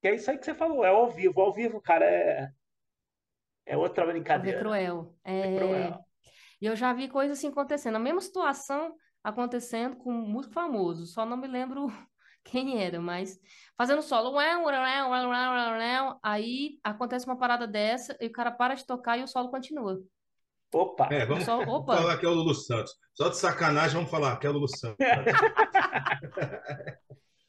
Que 0.00 0.08
é 0.08 0.14
isso 0.14 0.30
aí 0.30 0.38
que 0.38 0.44
você 0.44 0.54
falou, 0.54 0.84
é 0.84 0.88
ao 0.88 1.10
vivo. 1.10 1.40
Ao 1.40 1.52
vivo, 1.52 1.80
cara, 1.80 2.04
é, 2.04 2.48
é 3.66 3.76
outra 3.76 4.06
brincadeira. 4.06 4.58
É 4.58 4.60
cruel. 4.60 5.14
É... 5.24 5.40
é 5.40 5.56
cruel. 5.56 5.98
E 6.60 6.66
eu 6.66 6.76
já 6.76 6.92
vi 6.92 7.08
coisas 7.08 7.38
assim 7.38 7.48
acontecendo. 7.48 7.96
A 7.96 8.00
mesma 8.00 8.20
situação 8.20 8.94
acontecendo 9.22 9.96
com 9.96 10.12
um 10.12 10.26
músico 10.26 10.54
famoso. 10.54 11.06
Só 11.06 11.24
não 11.24 11.36
me 11.36 11.48
lembro 11.48 11.86
quem 12.44 12.82
era, 12.82 13.00
mas 13.00 13.38
fazendo 13.76 14.02
solo, 14.02 14.36
aí 16.22 16.78
acontece 16.82 17.26
uma 17.26 17.38
parada 17.38 17.66
dessa 17.66 18.16
e 18.20 18.26
o 18.26 18.32
cara 18.32 18.50
para 18.50 18.74
de 18.74 18.86
tocar 18.86 19.18
e 19.18 19.22
o 19.22 19.28
solo 19.28 19.50
continua. 19.50 20.02
Opa! 20.74 21.08
É, 21.12 21.26
vamos 21.26 21.44
solo, 21.44 21.62
opa. 21.70 21.96
falar 21.96 22.16
que 22.16 22.26
é 22.26 22.28
o 22.28 22.32
Lulu 22.32 22.54
Santos. 22.54 22.94
Só 23.12 23.28
de 23.28 23.36
sacanagem, 23.36 23.94
vamos 23.94 24.10
falar 24.10 24.38
que 24.38 24.46
é 24.46 24.50
o 24.50 24.54
Lulu 24.54 24.68
Santos. 24.68 24.96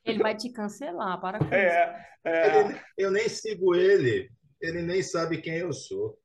ele 0.04 0.22
vai 0.22 0.36
te 0.36 0.52
cancelar, 0.52 1.20
para 1.22 1.40
com 1.40 1.46
é, 1.54 2.06
é. 2.26 2.60
Ele, 2.60 2.82
eu 2.98 3.12
nem 3.12 3.30
sigo 3.30 3.74
ele, 3.74 4.30
ele 4.64 4.82
nem 4.82 5.04
sabe 5.04 5.42
quem 5.42 5.58
eu 5.58 5.74
sou. 5.74 6.18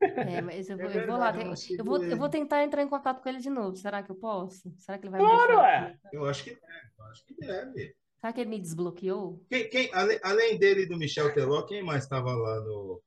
É, 0.00 0.40
mas 0.40 0.70
eu 0.70 0.76
vou, 0.76 0.86
é 0.86 0.88
verdade, 0.88 1.06
eu 1.06 1.06
vou 1.06 1.18
lá. 1.18 1.30
Eu, 1.36 1.78
eu, 1.78 1.84
vou, 1.84 2.04
eu 2.04 2.16
vou 2.16 2.28
tentar 2.28 2.62
entrar 2.62 2.82
em 2.82 2.88
contato 2.88 3.20
com 3.20 3.28
ele 3.28 3.38
de 3.38 3.50
novo. 3.50 3.76
Será 3.76 4.00
que 4.00 4.10
eu 4.10 4.14
posso? 4.14 4.72
Será 4.78 4.96
que 4.96 5.06
ele 5.06 5.10
vai 5.10 5.20
me 5.20 5.26
claro, 5.26 5.48
deixar? 5.48 5.90
É. 5.90 5.98
Eu 6.12 6.24
acho 6.24 6.44
que 6.44 6.54
deve. 6.54 6.92
Eu 6.98 7.04
acho 7.06 7.26
que 7.26 7.34
deve. 7.34 7.96
Será 8.20 8.32
que 8.32 8.40
ele 8.40 8.50
me 8.50 8.60
desbloqueou? 8.60 9.44
Quem, 9.48 9.68
quem 9.68 9.92
além, 9.92 10.20
além 10.22 10.56
dele 10.56 10.82
e 10.82 10.86
do 10.86 10.96
Michel 10.96 11.34
Teló, 11.34 11.66
quem 11.66 11.82
mais 11.82 12.04
estava 12.04 12.32
lá 12.32 12.60
no. 12.60 13.02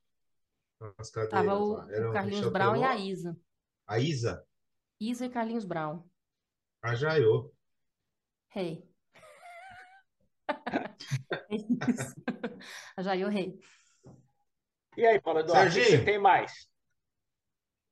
Nas 0.98 1.10
cadeiras, 1.10 1.48
tava 1.48 1.58
o, 1.58 1.76
o 1.76 2.12
Carlinhos 2.12 2.50
Brown 2.50 2.74
Teló, 2.74 2.84
e 2.84 2.88
a 2.88 2.98
Isa. 2.98 3.38
A 3.88 3.98
Isa? 3.98 4.46
Isa 5.00 5.26
e 5.26 5.30
Carlinhos 5.30 5.64
Brown. 5.64 6.04
A 6.82 6.94
Jaiô. 6.94 7.54
Rei. 8.50 8.86
é 11.50 11.56
a 12.98 13.02
Jaiô 13.02 13.30
Rei. 13.30 13.58
E 14.98 15.06
aí, 15.06 15.20
Paulo 15.20 15.40
Eduardo, 15.40 15.72
Serginho, 15.72 16.00
você 16.00 16.06
tem 16.06 16.18
mais? 16.18 16.70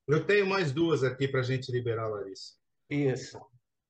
Eu 0.07 0.25
tenho 0.25 0.45
mais 0.45 0.71
duas 0.71 1.03
aqui 1.03 1.27
para 1.27 1.41
a 1.41 1.43
gente 1.43 1.71
liberar, 1.71 2.07
Larissa. 2.07 2.53
Isso. 2.89 3.39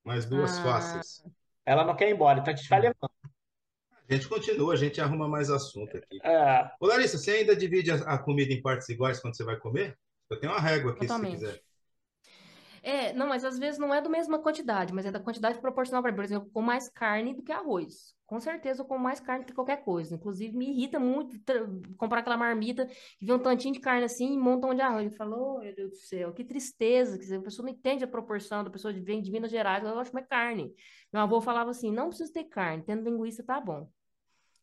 Mais 0.03 0.25
duas 0.25 0.57
ah. 0.59 0.63
fáceis. 0.63 1.23
Ela 1.65 1.85
não 1.85 1.95
quer 1.95 2.09
ir 2.09 2.13
embora, 2.13 2.39
então 2.39 2.53
a 2.53 2.55
gente 2.55 2.69
vai 2.69 2.81
levando. 2.81 3.11
A 4.09 4.13
gente 4.13 4.27
continua, 4.27 4.73
a 4.73 4.77
gente 4.77 4.99
arruma 4.99 5.27
mais 5.27 5.49
assunto 5.49 5.97
aqui. 5.97 6.19
É... 6.23 6.69
Ô, 6.79 6.87
Larissa, 6.87 7.17
você 7.17 7.31
ainda 7.31 7.55
divide 7.55 7.91
a, 7.91 7.95
a, 7.95 8.17
comida 8.17 8.53
em 8.53 8.61
partes 8.61 8.89
iguais 8.89 9.19
quando 9.19 9.35
você 9.35 9.43
vai 9.43 9.57
comer? 9.57 9.97
Eu 10.29 10.39
tenho 10.39 10.51
uma 10.51 10.59
régua 10.59 10.91
aqui, 10.91 11.01
Totalmente. 11.01 11.39
se 11.39 11.45
você 11.45 11.51
quiser. 11.51 11.63
É, 12.83 13.13
não, 13.13 13.27
mas 13.29 13.45
às 13.45 13.57
vezes 13.57 13.79
não 13.79 13.93
é 13.93 14.01
da 14.01 14.09
mesma 14.09 14.39
quantidade, 14.39 14.93
mas 14.93 15.05
é 15.05 15.11
da 15.11 15.19
quantidade 15.19 15.59
proporcional 15.61 16.03
para, 16.03 16.13
por 16.13 16.23
exemplo, 16.23 16.49
com 16.51 16.61
mais 16.61 16.89
carne 16.89 17.33
do 17.33 17.41
que 17.41 17.51
arroz. 17.51 18.13
Com 18.33 18.39
certeza 18.39 18.81
eu 18.81 18.85
como 18.87 19.03
mais 19.03 19.19
carne 19.19 19.45
que 19.45 19.53
qualquer 19.53 19.83
coisa. 19.83 20.15
Inclusive, 20.15 20.57
me 20.57 20.67
irrita 20.67 20.99
muito 20.99 21.37
comprar 21.95 22.21
aquela 22.21 22.35
marmita 22.35 22.87
que 22.87 23.27
vê 23.27 23.31
um 23.31 23.37
tantinho 23.37 23.75
de 23.75 23.79
carne 23.79 24.05
assim 24.05 24.33
e 24.33 24.37
monta 24.39 24.65
um 24.65 24.73
de 24.73 24.81
arroz. 24.81 25.05
Ele 25.05 25.15
falou, 25.15 25.57
oh, 25.57 25.59
meu 25.59 25.75
Deus 25.75 25.91
do 25.91 25.97
céu, 25.97 26.33
que 26.33 26.43
tristeza. 26.43 27.19
Que 27.19 27.31
a 27.31 27.39
pessoa 27.39 27.67
não 27.67 27.71
entende 27.71 28.03
a 28.03 28.07
proporção 28.07 28.63
da 28.63 28.71
pessoa 28.71 28.91
que 28.91 28.99
vem 28.99 29.21
de 29.21 29.31
Minas 29.31 29.51
Gerais, 29.51 29.83
ela 29.83 29.93
gosta 29.93 30.11
mais 30.11 30.25
carne. 30.25 30.73
Meu 31.13 31.21
avô 31.21 31.39
falava 31.41 31.69
assim, 31.69 31.91
não 31.91 32.07
precisa 32.07 32.33
ter 32.33 32.45
carne, 32.45 32.81
tendo 32.81 33.07
linguiça 33.07 33.43
tá 33.43 33.61
bom. 33.61 33.87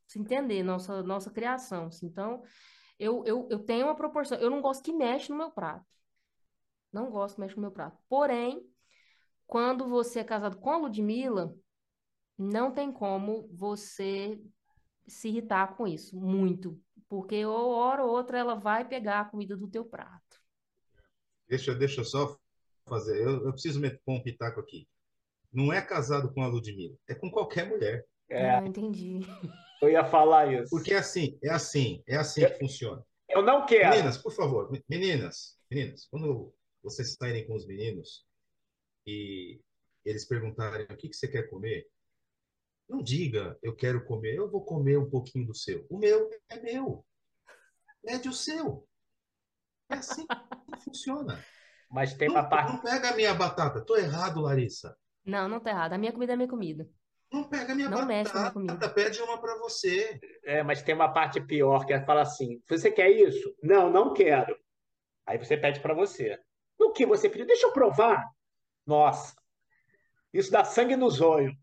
Se 0.05 0.19
entender 0.19 0.65
nossa, 0.65 1.05
nossa 1.05 1.31
criação. 1.31 1.87
Assim. 1.87 2.07
Então, 2.07 2.43
eu, 2.99 3.23
eu, 3.25 3.47
eu 3.53 3.61
tenho 3.61 3.87
uma 3.87 3.95
proporção. 3.95 4.37
Eu 4.39 4.51
não 4.51 4.61
gosto 4.61 4.83
que 4.83 4.93
mexe 4.93 5.31
no 5.31 5.39
meu 5.39 5.53
prato. 5.53 5.87
Não 6.93 7.09
gosto 7.09 7.37
de 7.37 7.43
mexer 7.43 7.55
no 7.55 7.63
meu 7.63 7.71
prato. 7.71 7.97
Porém, 8.09 8.69
quando 9.47 9.87
você 9.87 10.19
é 10.19 10.25
casado 10.25 10.59
com 10.59 10.73
a 10.73 10.77
Ludmilla, 10.77 11.55
não 12.42 12.72
tem 12.72 12.90
como 12.92 13.48
você 13.53 14.40
se 15.07 15.29
irritar 15.29 15.76
com 15.76 15.87
isso. 15.87 16.18
Muito. 16.18 16.81
Porque 17.09 17.44
ou 17.44 17.70
hora 17.72 18.05
ou 18.05 18.11
outra 18.11 18.38
ela 18.38 18.55
vai 18.55 18.87
pegar 18.87 19.20
a 19.20 19.24
comida 19.24 19.57
do 19.57 19.68
teu 19.68 19.85
prato. 19.85 20.40
Deixa, 21.48 21.74
deixa 21.74 22.00
eu 22.00 22.05
só 22.05 22.38
fazer. 22.88 23.20
Eu, 23.20 23.44
eu 23.46 23.53
preciso 23.53 23.81
meter 23.81 24.00
um 24.07 24.22
pitaco 24.22 24.61
aqui. 24.61 24.87
Não 25.53 25.72
é 25.72 25.83
casado 25.83 26.33
com 26.33 26.42
a 26.42 26.46
Ludmilla, 26.46 26.96
é 27.09 27.14
com 27.14 27.29
qualquer 27.31 27.68
mulher. 27.68 28.07
É, 28.29 28.50
Ah, 28.50 28.64
entendi. 28.64 29.18
eu 29.83 29.88
ia 29.90 30.05
falar 30.05 30.53
isso. 30.53 30.70
Porque 30.70 30.94
é 30.94 30.98
assim, 30.98 31.37
é 31.42 31.50
assim, 31.50 32.03
é 32.07 32.16
assim 32.16 32.42
que 32.46 32.59
funciona. 32.59 33.05
Eu 33.29 33.42
não 33.42 33.66
quero. 33.66 33.90
Meninas, 33.90 34.16
por 34.16 34.33
favor, 34.33 34.70
me- 34.70 34.85
meninas, 34.88 35.59
meninas, 35.68 36.07
quando 36.09 36.55
vocês 36.83 37.14
saírem 37.14 37.46
com 37.48 37.55
os 37.57 37.66
meninos 37.66 38.24
e 39.07 39.61
eles 40.05 40.24
perguntarem 40.26 40.87
o 40.88 40.96
que 40.96 41.09
que 41.09 41.16
você 41.16 41.26
quer 41.26 41.48
comer, 41.50 41.88
não 42.90 43.03
diga 43.03 43.57
eu 43.62 43.74
quero 43.74 44.05
comer, 44.05 44.35
eu 44.37 44.50
vou 44.50 44.64
comer 44.64 44.98
um 44.98 45.09
pouquinho 45.09 45.46
do 45.46 45.55
seu. 45.55 45.87
O 45.88 45.96
meu 45.98 46.29
é 46.48 46.61
meu. 46.61 47.05
Pede 48.03 48.29
o 48.29 48.33
seu. 48.33 48.87
É 49.90 49.94
assim 49.96 50.26
que 50.26 50.85
funciona. 50.85 51.42
Mas 51.90 52.14
tem 52.14 52.29
Não, 52.29 52.37
uma 52.37 52.48
parte. 52.48 52.72
não 52.72 52.81
pega 52.81 53.11
a 53.11 53.16
minha 53.16 53.35
batata. 53.35 53.85
Tô 53.85 53.96
errado, 53.96 54.40
Larissa. 54.40 54.96
Não, 55.24 55.48
não 55.48 55.61
tá 55.61 55.70
errado. 55.70 55.92
A 55.94 55.98
minha 55.98 56.12
comida 56.12 56.33
é 56.33 56.35
a 56.35 56.37
minha 56.37 56.48
comida. 56.48 56.88
Não 57.33 57.44
pega 57.48 57.72
a 57.72 57.76
minha 57.76 57.88
Não 57.88 58.07
mexe 58.07 58.31
com 58.33 58.38
a 58.38 58.40
minha 58.40 58.53
batata. 58.53 58.55
comida. 58.55 58.94
Pede 58.94 59.20
uma 59.22 59.40
para 59.40 59.59
você. 59.59 60.18
É, 60.44 60.62
mas 60.62 60.83
tem 60.83 60.94
uma 60.94 61.12
parte 61.12 61.40
pior 61.40 61.85
que 61.85 61.92
é 61.92 62.05
falar 62.05 62.22
assim: 62.22 62.62
você 62.68 62.90
quer 62.90 63.11
isso? 63.11 63.55
Não, 63.62 63.90
não 63.90 64.14
quero. 64.14 64.57
Aí 65.26 65.38
você 65.38 65.57
pede 65.57 65.81
para 65.81 65.94
você. 65.94 66.38
No 66.79 66.92
que 66.92 67.05
você 67.05 67.29
pediu? 67.29 67.46
Deixa 67.46 67.66
eu 67.66 67.72
provar. 67.72 68.24
Nossa, 68.87 69.35
isso 70.33 70.50
dá 70.50 70.64
sangue 70.64 70.96
nos 70.96 71.20
olhos. 71.20 71.55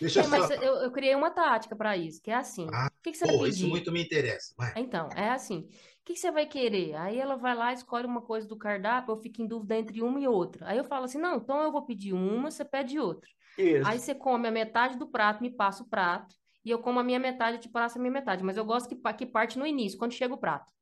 Deixa 0.00 0.20
É, 0.20 0.26
mas 0.26 0.46
só. 0.46 0.54
eu, 0.54 0.76
eu 0.76 0.92
criei 0.92 1.14
uma 1.14 1.30
tática 1.30 1.76
para 1.76 1.96
isso, 1.96 2.20
que 2.22 2.30
é 2.30 2.34
assim. 2.34 2.66
Ah, 2.72 2.88
o 2.88 3.02
que, 3.02 3.12
que 3.12 3.18
você 3.18 3.26
vai 3.26 3.36
Pô, 3.36 3.46
isso 3.46 3.58
pedir? 3.58 3.68
muito 3.68 3.92
me 3.92 4.02
interessa. 4.02 4.54
Vai. 4.56 4.72
Então, 4.74 5.08
é 5.16 5.30
assim. 5.30 5.60
O 5.60 6.04
que, 6.04 6.14
que 6.14 6.20
você 6.20 6.30
vai 6.30 6.46
querer? 6.46 6.94
Aí 6.96 7.18
ela 7.18 7.36
vai 7.36 7.54
lá, 7.54 7.72
escolhe 7.72 8.06
uma 8.06 8.22
coisa 8.22 8.48
do 8.48 8.56
cardápio, 8.58 9.12
eu 9.12 9.16
fico 9.16 9.42
em 9.42 9.46
dúvida 9.46 9.76
entre 9.76 10.02
uma 10.02 10.20
e 10.20 10.26
outra. 10.28 10.66
Aí 10.68 10.78
eu 10.78 10.84
falo 10.84 11.04
assim: 11.04 11.18
não, 11.18 11.36
então 11.36 11.62
eu 11.62 11.72
vou 11.72 11.84
pedir 11.84 12.12
uma, 12.12 12.50
você 12.50 12.64
pede 12.64 12.98
outra. 12.98 13.28
Isso. 13.58 13.88
Aí 13.88 13.98
você 13.98 14.14
come 14.14 14.48
a 14.48 14.50
metade 14.50 14.96
do 14.98 15.08
prato, 15.10 15.42
me 15.42 15.50
passa 15.50 15.82
o 15.82 15.88
prato, 15.88 16.34
e 16.64 16.70
eu 16.70 16.78
como 16.80 17.00
a 17.00 17.04
minha 17.04 17.18
metade, 17.18 17.56
eu 17.56 17.60
te 17.60 17.68
passo 17.68 17.98
a 17.98 18.00
minha 18.00 18.12
metade. 18.12 18.42
Mas 18.44 18.56
eu 18.56 18.64
gosto 18.64 18.88
que, 18.88 18.96
que 19.14 19.26
parte 19.26 19.58
no 19.58 19.66
início, 19.66 19.98
quando 19.98 20.12
chega 20.12 20.34
o 20.34 20.38
prato. 20.38 20.72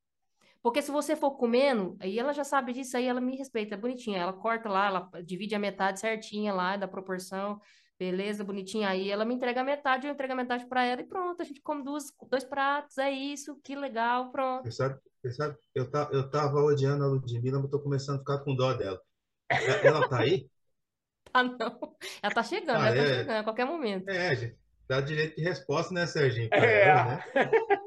Porque 0.63 0.83
se 0.83 0.91
você 0.91 1.17
for 1.17 1.33
comendo, 1.37 1.97
aí 2.01 2.19
ela 2.19 2.33
já 2.33 2.45
sabe 2.45 2.73
disso, 2.73 2.97
aí 2.97 3.05
ela 3.07 3.21
me 3.21 3.37
respeita, 3.37 3.75
é 3.75 3.79
bonitinha. 3.79 4.19
Ela 4.21 4.33
corta 4.33 4.69
lá, 4.69 4.87
ela 4.87 5.11
divide 5.25 5.55
a 5.55 5.59
metade 5.59 6.01
certinha 6.01 6.53
lá, 6.53 6.77
da 6.77 6.89
proporção, 6.89 7.61
beleza, 7.99 8.45
bonitinha. 8.45 8.89
Aí 8.89 9.11
ela 9.11 9.25
me 9.25 9.35
entrega 9.35 9.61
a 9.61 9.65
metade, 9.65 10.07
eu 10.07 10.13
entrego 10.13 10.33
a 10.33 10.37
metade 10.37 10.67
para 10.67 10.85
ela 10.85 11.01
e 11.01 11.07
pronto, 11.07 11.41
a 11.41 11.45
gente 11.45 11.61
come 11.61 11.83
duas, 11.83 12.13
dois 12.31 12.45
pratos, 12.45 12.99
é 12.99 13.11
isso, 13.11 13.59
que 13.63 13.75
legal, 13.75 14.31
pronto. 14.31 14.65
Você 14.65 14.73
sabe, 14.73 14.99
você 15.23 15.33
sabe, 15.33 15.57
eu, 15.75 15.91
tá, 15.91 16.09
eu 16.13 16.31
tava 16.31 16.61
odiando 16.63 17.05
a 17.05 17.09
Ludmilla, 17.09 17.61
mas 17.61 17.71
tô 17.71 17.81
começando 17.81 18.17
a 18.17 18.19
ficar 18.21 18.39
com 18.45 18.55
dó 18.55 18.73
dela. 18.75 19.01
Ela 19.51 19.75
ela 19.85 20.09
tá 20.09 20.21
aí? 20.21 20.49
Ah, 21.35 21.43
não. 21.43 21.97
Ela 22.23 22.35
tá 22.35 22.43
chegando, 22.43 22.81
Ah, 22.81 22.87
ela 22.89 22.97
tá 22.97 23.03
é? 23.03 23.15
chegando 23.19 23.37
a 23.41 23.45
qualquer 23.45 23.67
momento. 23.67 24.09
É, 24.09 24.35
gente. 24.35 24.57
Dá 24.89 25.01
direito 25.03 25.37
de 25.37 25.43
resposta, 25.43 25.93
né, 25.93 26.07
Serginho? 26.07 26.49
Pra 26.49 26.65
É. 26.65 26.89
ela, 26.89 27.05
né? 27.05 27.23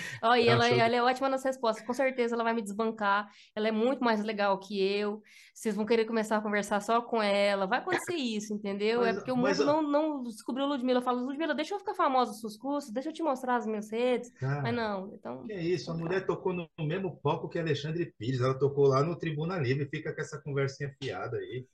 E 0.40 0.46
Não, 0.46 0.52
ela, 0.52 0.68
de- 0.68 0.78
ela 0.78 0.96
é 0.96 1.02
ótima 1.02 1.28
nas 1.28 1.44
respostas, 1.44 1.86
com 1.86 1.92
certeza 1.92 2.34
ela 2.34 2.44
vai 2.44 2.54
me 2.54 2.62
desbancar. 2.62 3.28
Ela 3.54 3.68
é 3.68 3.72
muito 3.72 4.02
mais 4.04 4.22
legal 4.24 4.58
que 4.58 4.80
eu. 4.80 5.22
Vocês 5.54 5.74
vão 5.74 5.84
querer 5.84 6.04
começar 6.04 6.36
a 6.36 6.40
conversar 6.40 6.80
só 6.80 7.02
com 7.02 7.22
ela. 7.22 7.66
Vai 7.66 7.78
acontecer 7.80 8.14
isso, 8.14 8.54
entendeu? 8.54 9.02
é 9.02 9.06
Mas- 9.06 9.16
porque 9.16 9.32
o 9.32 9.36
mundo 9.36 9.64
não, 9.64 9.82
não 9.82 10.22
descobriu 10.22 10.66
Ludmilla. 10.66 11.00
Eu 11.00 11.04
falo, 11.04 11.24
Ludmilla, 11.24 11.54
deixa 11.54 11.74
eu 11.74 11.78
ficar 11.78 11.94
famosa 11.94 12.30
nos 12.30 12.40
seus 12.40 12.56
cursos, 12.56 12.90
deixa 12.92 13.08
eu 13.08 13.12
te 13.12 13.22
mostrar 13.22 13.56
as 13.56 13.66
minhas 13.66 13.90
redes. 13.90 14.30
Cara, 14.38 14.62
Mas 14.62 14.74
não, 14.74 15.12
então. 15.14 15.44
que 15.46 15.52
é 15.52 15.62
isso? 15.62 15.90
A 15.90 15.94
mulher 15.96 16.24
tocou 16.26 16.52
no 16.52 16.68
mesmo 16.80 17.16
palco 17.20 17.48
que 17.48 17.58
Alexandre 17.58 18.12
Pires. 18.18 18.40
Ela 18.40 18.58
tocou 18.58 18.86
lá 18.86 19.02
no 19.02 19.16
Tribuna 19.18 19.58
Livre. 19.58 19.88
Fica 19.88 20.14
com 20.14 20.20
essa 20.20 20.40
conversinha 20.40 20.94
fiada 21.02 21.36
aí. 21.36 21.66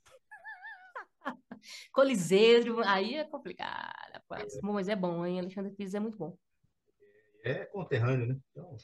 Coliseiro, 1.91 2.81
aí 2.85 3.15
é 3.15 3.23
complicado, 3.23 3.93
rapaz. 4.13 4.57
Bom, 4.61 4.73
Mas 4.73 4.87
é 4.87 4.95
bom, 4.95 5.25
hein? 5.25 5.39
Alexandre 5.39 5.71
Pires 5.73 5.93
é 5.93 5.99
muito 5.99 6.17
bom. 6.17 6.35
É 7.43 7.65
conterrâneo, 7.65 8.27
né? 8.27 8.39
Então, 8.51 8.77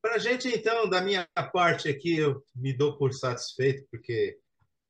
pra 0.00 0.18
gente, 0.18 0.48
então, 0.48 0.88
da 0.88 1.00
minha 1.00 1.26
parte 1.52 1.88
aqui, 1.88 2.16
eu 2.16 2.44
me 2.54 2.72
dou 2.72 2.96
por 2.98 3.12
satisfeito, 3.12 3.86
porque 3.90 4.38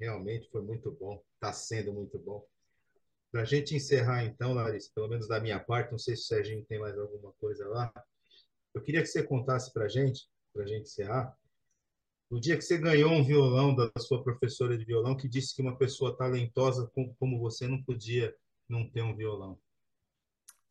realmente 0.00 0.48
foi 0.50 0.62
muito 0.62 0.90
bom. 0.90 1.22
Está 1.34 1.52
sendo 1.52 1.92
muito 1.92 2.18
bom. 2.18 2.46
Pra 3.30 3.44
gente 3.44 3.74
encerrar, 3.74 4.24
então, 4.24 4.52
Larissa, 4.52 4.90
pelo 4.94 5.08
menos 5.08 5.26
da 5.26 5.40
minha 5.40 5.58
parte, 5.58 5.90
não 5.90 5.98
sei 5.98 6.16
se 6.16 6.22
o 6.22 6.26
Serginho 6.26 6.64
tem 6.66 6.78
mais 6.78 6.98
alguma 6.98 7.32
coisa 7.34 7.66
lá. 7.68 7.92
Eu 8.74 8.82
queria 8.82 9.00
que 9.00 9.06
você 9.06 9.22
contasse 9.22 9.72
pra 9.72 9.88
gente, 9.88 10.28
pra 10.52 10.66
gente 10.66 10.82
encerrar, 10.82 11.36
o 12.30 12.40
dia 12.40 12.56
que 12.56 12.62
você 12.62 12.78
ganhou 12.78 13.10
um 13.10 13.22
violão 13.22 13.74
da 13.74 13.90
sua 13.98 14.22
professora 14.22 14.76
de 14.78 14.86
violão, 14.86 15.16
que 15.16 15.28
disse 15.28 15.54
que 15.54 15.60
uma 15.60 15.76
pessoa 15.76 16.16
talentosa 16.16 16.90
como 17.18 17.38
você 17.38 17.68
não 17.68 17.82
podia 17.82 18.34
não 18.66 18.88
ter 18.88 19.02
um 19.02 19.14
violão. 19.14 19.58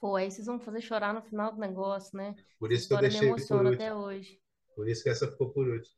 Pô, 0.02 0.16
aí 0.16 0.32
vocês 0.32 0.48
vão 0.48 0.60
fazer 0.60 0.82
chorar 0.82 1.14
no 1.14 1.22
final 1.22 1.52
do 1.52 1.60
negócio, 1.60 2.18
né? 2.18 2.34
Por 2.58 2.72
isso 2.72 2.88
que 2.88 2.94
eu 2.96 2.98
me 2.98 3.02
deixei 3.04 3.20
por 3.20 3.28
emociona 3.28 3.70
último. 3.70 3.76
até 3.76 3.94
hoje. 3.94 4.42
Por 4.76 4.90
isso 4.90 5.04
que 5.04 5.10
essa 5.10 5.30
ficou 5.30 5.52
por 5.52 5.68
último. 5.68 5.96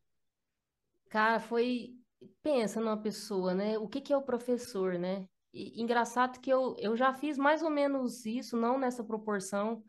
Cara, 1.08 1.40
foi. 1.40 1.94
Pensa 2.42 2.80
numa 2.80 3.00
pessoa, 3.00 3.54
né? 3.54 3.78
O 3.78 3.88
que 3.88 4.02
que 4.02 4.12
é 4.12 4.16
o 4.16 4.22
professor, 4.22 4.98
né? 4.98 5.26
E, 5.54 5.80
engraçado 5.80 6.38
que 6.38 6.50
eu, 6.50 6.76
eu 6.78 6.94
já 6.94 7.14
fiz 7.14 7.38
mais 7.38 7.62
ou 7.62 7.70
menos 7.70 8.26
isso, 8.26 8.58
não 8.58 8.78
nessa 8.78 9.02
proporção, 9.02 9.82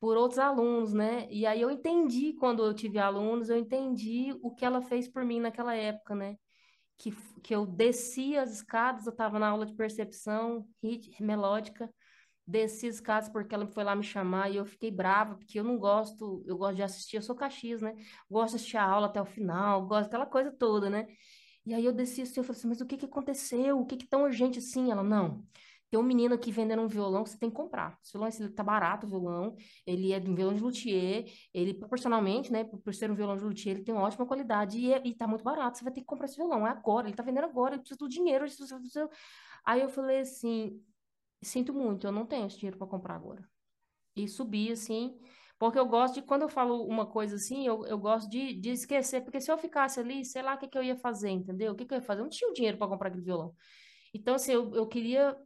por 0.00 0.16
outros 0.16 0.38
alunos, 0.38 0.94
né? 0.94 1.26
E 1.30 1.44
aí 1.44 1.60
eu 1.60 1.70
entendi, 1.70 2.32
quando 2.32 2.64
eu 2.64 2.72
tive 2.72 2.98
alunos, 2.98 3.50
eu 3.50 3.58
entendi 3.58 4.34
o 4.42 4.54
que 4.54 4.64
ela 4.64 4.80
fez 4.80 5.06
por 5.06 5.22
mim 5.22 5.40
naquela 5.40 5.74
época, 5.74 6.14
né? 6.14 6.36
Que, 6.96 7.10
que 7.42 7.54
eu 7.54 7.66
descia 7.66 8.42
as 8.42 8.52
escadas, 8.52 9.06
eu 9.06 9.12
estava 9.12 9.38
na 9.38 9.48
aula 9.48 9.66
de 9.66 9.74
percepção 9.74 10.66
melódica, 11.20 11.92
desci 12.48 12.88
as 12.88 12.96
escadas 12.96 13.28
porque 13.28 13.54
ela 13.54 13.66
foi 13.66 13.84
lá 13.84 13.94
me 13.94 14.02
chamar 14.02 14.50
e 14.50 14.56
eu 14.56 14.64
fiquei 14.66 14.90
brava, 14.90 15.36
porque 15.36 15.58
eu 15.58 15.64
não 15.64 15.78
gosto, 15.78 16.42
eu 16.46 16.56
gosto 16.56 16.76
de 16.76 16.82
assistir, 16.82 17.16
eu 17.16 17.22
sou 17.22 17.36
Caxias, 17.36 17.82
né? 17.82 17.94
Gosto 18.30 18.50
de 18.52 18.56
assistir 18.56 18.76
a 18.78 18.84
aula 18.84 19.06
até 19.06 19.20
o 19.20 19.26
final, 19.26 19.86
gosto 19.86 20.04
daquela 20.04 20.26
coisa 20.26 20.50
toda, 20.52 20.88
né? 20.90 21.06
E 21.66 21.74
aí 21.74 21.84
eu 21.84 21.92
desci 21.92 22.22
assim, 22.22 22.40
eu 22.40 22.44
falei 22.44 22.58
assim, 22.58 22.68
mas 22.68 22.80
o 22.80 22.86
que 22.86 22.96
que 22.96 23.04
aconteceu? 23.06 23.78
O 23.78 23.86
que 23.86 23.96
que 23.96 24.06
tão 24.08 24.22
urgente 24.22 24.58
assim? 24.58 24.90
Ela, 24.90 25.02
não, 25.02 25.44
tem 25.90 25.98
um 26.00 26.02
menino 26.02 26.34
aqui 26.34 26.50
vendendo 26.52 26.82
um 26.82 26.88
violão 26.88 27.24
que 27.24 27.30
você 27.30 27.38
tem 27.38 27.50
que 27.50 27.56
comprar. 27.56 27.98
Esse 28.02 28.12
violão, 28.12 28.28
esse, 28.28 28.48
tá 28.50 28.62
barato 28.62 29.06
o 29.06 29.10
violão, 29.10 29.56
ele 29.86 30.12
é 30.12 30.20
de 30.20 30.30
um 30.30 30.34
violão 30.34 30.54
de 30.54 30.62
luthier, 30.62 31.26
ele 31.52 31.74
proporcionalmente, 31.74 32.50
né, 32.52 32.64
por 32.64 32.94
ser 32.94 33.10
um 33.10 33.14
violão 33.14 33.36
de 33.36 33.44
luthier, 33.44 33.76
ele 33.76 33.84
tem 33.84 33.94
uma 33.94 34.04
ótima 34.04 34.26
qualidade 34.26 34.78
e, 34.78 34.92
é- 34.92 35.02
e 35.04 35.14
tá 35.14 35.26
muito 35.26 35.44
barato, 35.44 35.78
você 35.78 35.84
vai 35.84 35.92
ter 35.92 36.00
que 36.00 36.06
comprar 36.06 36.26
esse 36.26 36.36
violão, 36.36 36.66
é 36.66 36.70
agora, 36.70 37.06
ele 37.08 37.16
tá 37.16 37.22
vendendo 37.22 37.44
agora, 37.44 37.74
ele 37.74 37.80
precisa 37.82 37.98
do 37.98 38.08
dinheiro. 38.08 38.44
precisa- 38.44 39.08
Aí 39.64 39.80
eu 39.82 39.88
falei 39.88 40.20
assim, 40.20 40.80
sinto 41.42 41.72
muito, 41.72 42.06
eu 42.06 42.12
não 42.12 42.26
tenho 42.26 42.46
esse 42.46 42.58
dinheiro 42.58 42.78
para 42.78 42.86
comprar 42.86 43.14
agora. 43.14 43.48
E 44.16 44.26
subi 44.28 44.72
assim, 44.72 45.16
porque 45.58 45.78
eu 45.78 45.86
gosto 45.86 46.14
de, 46.14 46.22
quando 46.22 46.42
eu 46.42 46.48
falo 46.48 46.84
uma 46.86 47.06
coisa 47.06 47.36
assim, 47.36 47.66
eu, 47.66 47.86
eu 47.86 47.98
gosto 47.98 48.28
de, 48.30 48.54
de 48.54 48.70
esquecer, 48.70 49.22
porque 49.22 49.40
se 49.40 49.50
eu 49.50 49.58
ficasse 49.58 50.00
ali, 50.00 50.24
sei 50.24 50.42
lá 50.42 50.54
o 50.54 50.58
que 50.58 50.68
que 50.68 50.78
eu 50.78 50.82
ia 50.82 50.96
fazer, 50.96 51.30
entendeu? 51.30 51.72
O 51.72 51.76
que 51.76 51.84
que 51.84 51.94
eu 51.94 51.98
ia 51.98 52.02
fazer? 52.02 52.20
Eu 52.20 52.24
não 52.24 52.30
tinha 52.30 52.50
o 52.50 52.52
dinheiro 52.52 52.78
para 52.78 52.88
comprar 52.88 53.08
aquele 53.08 53.24
violão. 53.24 53.54
Então, 54.14 54.34
assim, 54.36 54.52
eu, 54.52 54.74
eu 54.74 54.86
queria 54.86 55.36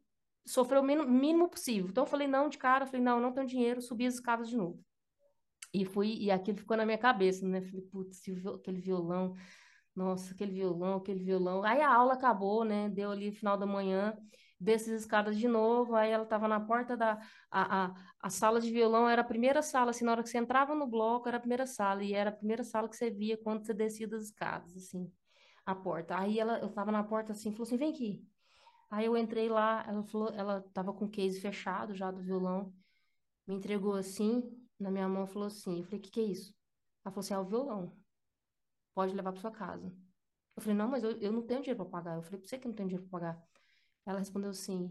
sofrer 0.47 0.79
o 0.79 0.83
mínimo, 0.83 1.09
mínimo 1.09 1.49
possível. 1.49 1.89
Então, 1.89 2.05
eu 2.05 2.09
falei 2.09 2.29
não 2.29 2.49
de 2.49 2.59
cara, 2.59 2.87
falei, 2.87 3.01
não, 3.01 3.21
não 3.21 3.33
tenho 3.33 3.47
dinheiro, 3.47 3.81
subi 3.81 4.07
as 4.07 4.15
escadas 4.15 4.49
de 4.49 4.57
novo. 4.57 4.83
E 5.73 5.85
fui, 5.85 6.15
e 6.19 6.31
aquilo 6.31 6.59
ficou 6.59 6.77
na 6.77 6.85
minha 6.85 6.99
cabeça, 6.99 7.47
né? 7.47 7.63
Falei, 7.63 7.83
putz, 7.83 8.21
aquele 8.55 8.81
violão, 8.81 9.35
nossa, 9.97 10.35
aquele 10.35 10.53
violão, 10.53 10.99
aquele 10.99 11.25
violão. 11.25 11.63
Aí 11.65 11.81
a 11.81 11.95
aula 11.95 12.15
acabou, 12.15 12.65
né? 12.65 12.91
Deu 12.91 13.11
ali 13.11 13.31
no 13.31 13.37
final 13.37 13.57
da 13.57 13.67
manhã, 13.67 14.15
desci 14.63 14.93
as 14.93 15.01
escadas 15.03 15.37
de 15.37 15.49
novo, 15.49 15.95
aí 15.95 16.11
ela 16.11 16.25
tava 16.25 16.47
na 16.49 16.61
porta 16.61 16.97
da... 16.97 17.19
A, 17.51 17.87
a, 17.87 17.95
a 18.21 18.31
sala 18.31 18.61
de 18.61 18.71
violão 18.71 19.09
era 19.09 19.23
a 19.23 19.25
primeira 19.25 19.63
sala, 19.63 19.91
assim, 19.91 20.05
na 20.05 20.13
hora 20.13 20.23
que 20.23 20.29
você 20.29 20.39
entrava 20.39 20.75
no 20.75 20.87
bloco, 20.87 21.29
era 21.29 21.37
a 21.39 21.41
primeira 21.41 21.67
sala, 21.67 22.03
e 22.05 22.15
era 22.15 22.31
a 22.31 22.33
primeira 22.33 22.65
sala 22.65 22.89
que 22.89 22.97
você 22.97 23.11
via 23.11 23.37
quando 23.37 23.65
você 23.67 23.75
descia 23.75 24.07
das 24.09 24.25
escadas, 24.25 24.77
assim, 24.77 25.13
a 25.67 25.75
porta. 25.75 26.17
Aí 26.19 26.39
ela, 26.39 26.59
eu 26.61 26.71
tava 26.71 26.93
na 26.93 27.03
porta, 27.03 27.33
assim, 27.33 27.51
falou 27.53 27.65
assim, 27.65 27.77
vem 27.77 27.91
aqui. 27.93 28.25
Aí 28.91 29.07
eu 29.07 29.17
entrei 29.17 29.49
lá, 29.49 29.85
ela 29.89 30.03
falou, 30.05 30.29
ela 30.31 30.61
tava 30.73 30.93
com 30.93 31.07
o 31.07 31.11
case 31.11 31.41
fechado 31.41 31.95
já 31.95 32.11
do 32.11 32.23
violão, 32.23 32.73
me 33.47 33.55
entregou 33.55 33.95
assim, 33.95 34.43
na 34.79 34.91
minha 34.91 35.09
mão, 35.09 35.27
falou 35.27 35.47
assim, 35.49 35.79
eu 35.79 35.85
falei, 35.85 35.99
o 35.99 36.03
que 36.03 36.11
que 36.11 36.21
é 36.21 36.25
isso? 36.25 36.55
Ela 37.05 37.13
falou 37.13 37.21
assim, 37.25 37.35
é 37.35 37.39
o 37.39 37.45
violão, 37.45 37.97
pode 38.95 39.15
levar 39.15 39.33
para 39.33 39.41
sua 39.41 39.51
casa. 39.51 39.93
Eu 40.57 40.63
falei, 40.63 40.77
não, 40.77 40.89
mas 40.89 41.03
eu, 41.03 41.13
eu 41.13 41.33
não 41.33 41.43
tenho 41.43 41.61
dinheiro 41.61 41.83
para 41.83 41.91
pagar. 41.91 42.17
Eu 42.17 42.23
falei, 42.23 42.39
pra 42.39 42.49
você 42.49 42.59
que 42.59 42.69
não 42.69 42.75
tem 42.75 42.87
dinheiro 42.87 43.09
para 43.09 43.21
pagar. 43.21 43.43
Ela 44.05 44.19
respondeu 44.19 44.51
assim, 44.51 44.91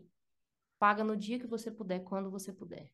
paga 0.79 1.03
no 1.03 1.15
dia 1.15 1.39
que 1.39 1.47
você 1.47 1.69
puder, 1.71 1.99
quando 2.01 2.31
você 2.31 2.51
puder. 2.53 2.91